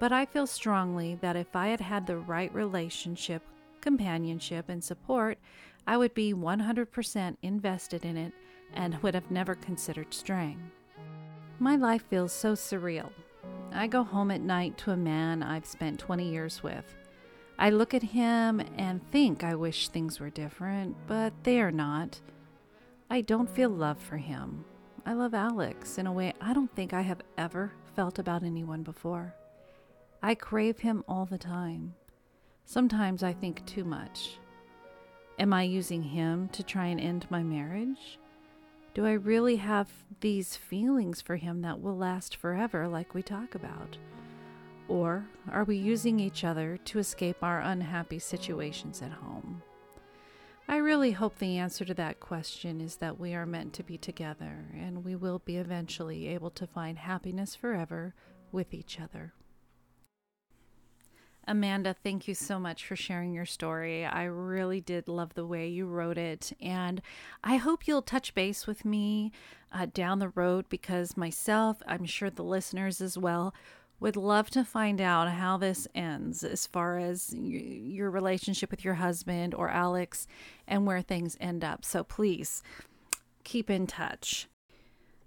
But 0.00 0.12
I 0.12 0.24
feel 0.24 0.46
strongly 0.46 1.16
that 1.20 1.36
if 1.36 1.54
I 1.54 1.68
had 1.68 1.82
had 1.82 2.06
the 2.06 2.16
right 2.16 2.52
relationship, 2.54 3.42
companionship, 3.82 4.70
and 4.70 4.82
support, 4.82 5.38
I 5.86 5.98
would 5.98 6.14
be 6.14 6.32
100% 6.32 7.36
invested 7.42 8.04
in 8.06 8.16
it 8.16 8.32
and 8.72 9.00
would 9.02 9.14
have 9.14 9.30
never 9.30 9.54
considered 9.54 10.14
straying. 10.14 10.70
My 11.58 11.76
life 11.76 12.02
feels 12.08 12.32
so 12.32 12.54
surreal. 12.54 13.10
I 13.72 13.86
go 13.88 14.02
home 14.02 14.30
at 14.30 14.40
night 14.40 14.78
to 14.78 14.92
a 14.92 14.96
man 14.96 15.42
I've 15.42 15.66
spent 15.66 16.00
20 16.00 16.28
years 16.28 16.62
with. 16.62 16.96
I 17.58 17.68
look 17.68 17.92
at 17.92 18.02
him 18.02 18.62
and 18.78 19.06
think 19.10 19.44
I 19.44 19.54
wish 19.54 19.88
things 19.88 20.18
were 20.18 20.30
different, 20.30 20.96
but 21.06 21.34
they 21.42 21.60
are 21.60 21.70
not. 21.70 22.18
I 23.10 23.20
don't 23.20 23.50
feel 23.50 23.68
love 23.68 23.98
for 23.98 24.16
him. 24.16 24.64
I 25.04 25.12
love 25.12 25.34
Alex 25.34 25.98
in 25.98 26.06
a 26.06 26.12
way 26.12 26.32
I 26.40 26.54
don't 26.54 26.74
think 26.74 26.94
I 26.94 27.02
have 27.02 27.20
ever 27.36 27.72
felt 27.94 28.18
about 28.18 28.42
anyone 28.42 28.82
before. 28.82 29.34
I 30.22 30.34
crave 30.34 30.80
him 30.80 31.02
all 31.08 31.24
the 31.24 31.38
time. 31.38 31.94
Sometimes 32.66 33.22
I 33.22 33.32
think 33.32 33.64
too 33.64 33.84
much. 33.84 34.38
Am 35.38 35.52
I 35.54 35.62
using 35.62 36.02
him 36.02 36.48
to 36.50 36.62
try 36.62 36.86
and 36.86 37.00
end 37.00 37.26
my 37.30 37.42
marriage? 37.42 38.18
Do 38.92 39.06
I 39.06 39.12
really 39.12 39.56
have 39.56 39.88
these 40.20 40.56
feelings 40.56 41.22
for 41.22 41.36
him 41.36 41.62
that 41.62 41.80
will 41.80 41.96
last 41.96 42.36
forever, 42.36 42.86
like 42.86 43.14
we 43.14 43.22
talk 43.22 43.54
about? 43.54 43.96
Or 44.88 45.24
are 45.50 45.64
we 45.64 45.76
using 45.76 46.20
each 46.20 46.44
other 46.44 46.76
to 46.84 46.98
escape 46.98 47.42
our 47.42 47.60
unhappy 47.60 48.18
situations 48.18 49.00
at 49.00 49.12
home? 49.12 49.62
I 50.68 50.76
really 50.76 51.12
hope 51.12 51.38
the 51.38 51.56
answer 51.56 51.84
to 51.86 51.94
that 51.94 52.20
question 52.20 52.80
is 52.80 52.96
that 52.96 53.18
we 53.18 53.34
are 53.34 53.46
meant 53.46 53.72
to 53.74 53.82
be 53.82 53.96
together 53.96 54.66
and 54.78 55.04
we 55.04 55.16
will 55.16 55.38
be 55.38 55.56
eventually 55.56 56.28
able 56.28 56.50
to 56.50 56.66
find 56.66 56.98
happiness 56.98 57.56
forever 57.56 58.14
with 58.52 58.74
each 58.74 59.00
other. 59.00 59.32
Amanda, 61.50 61.96
thank 62.04 62.28
you 62.28 62.34
so 62.34 62.60
much 62.60 62.86
for 62.86 62.94
sharing 62.94 63.32
your 63.32 63.44
story. 63.44 64.06
I 64.06 64.22
really 64.22 64.80
did 64.80 65.08
love 65.08 65.34
the 65.34 65.44
way 65.44 65.66
you 65.66 65.84
wrote 65.84 66.16
it. 66.16 66.52
And 66.60 67.02
I 67.42 67.56
hope 67.56 67.88
you'll 67.88 68.02
touch 68.02 68.36
base 68.36 68.68
with 68.68 68.84
me 68.84 69.32
uh, 69.72 69.88
down 69.92 70.20
the 70.20 70.28
road 70.28 70.66
because 70.68 71.16
myself, 71.16 71.82
I'm 71.88 72.04
sure 72.04 72.30
the 72.30 72.44
listeners 72.44 73.00
as 73.00 73.18
well, 73.18 73.52
would 73.98 74.14
love 74.14 74.48
to 74.50 74.62
find 74.64 75.00
out 75.00 75.28
how 75.28 75.56
this 75.56 75.88
ends 75.92 76.44
as 76.44 76.68
far 76.68 77.00
as 77.00 77.34
your 77.34 78.12
relationship 78.12 78.70
with 78.70 78.84
your 78.84 78.94
husband 78.94 79.52
or 79.52 79.68
Alex 79.68 80.28
and 80.68 80.86
where 80.86 81.02
things 81.02 81.36
end 81.40 81.64
up. 81.64 81.84
So 81.84 82.04
please 82.04 82.62
keep 83.42 83.68
in 83.68 83.88
touch. 83.88 84.46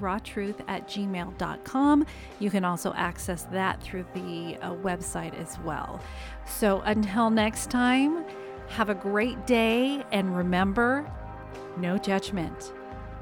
rebecca.rawtruth 0.00 0.60
at 0.68 0.88
gmail.com. 0.88 2.06
You 2.38 2.50
can 2.50 2.64
also 2.64 2.92
access 2.94 3.44
that 3.44 3.82
through 3.82 4.06
the 4.14 4.56
uh, 4.60 4.74
website 4.76 5.38
as 5.38 5.58
well. 5.60 6.00
So 6.46 6.80
until 6.82 7.30
next 7.30 7.70
time, 7.70 8.24
have 8.68 8.90
a 8.90 8.94
great 8.94 9.46
day 9.46 10.04
and 10.12 10.36
remember 10.36 11.10
no 11.76 11.96
judgment. 11.98 12.72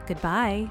Goodbye. 0.07 0.71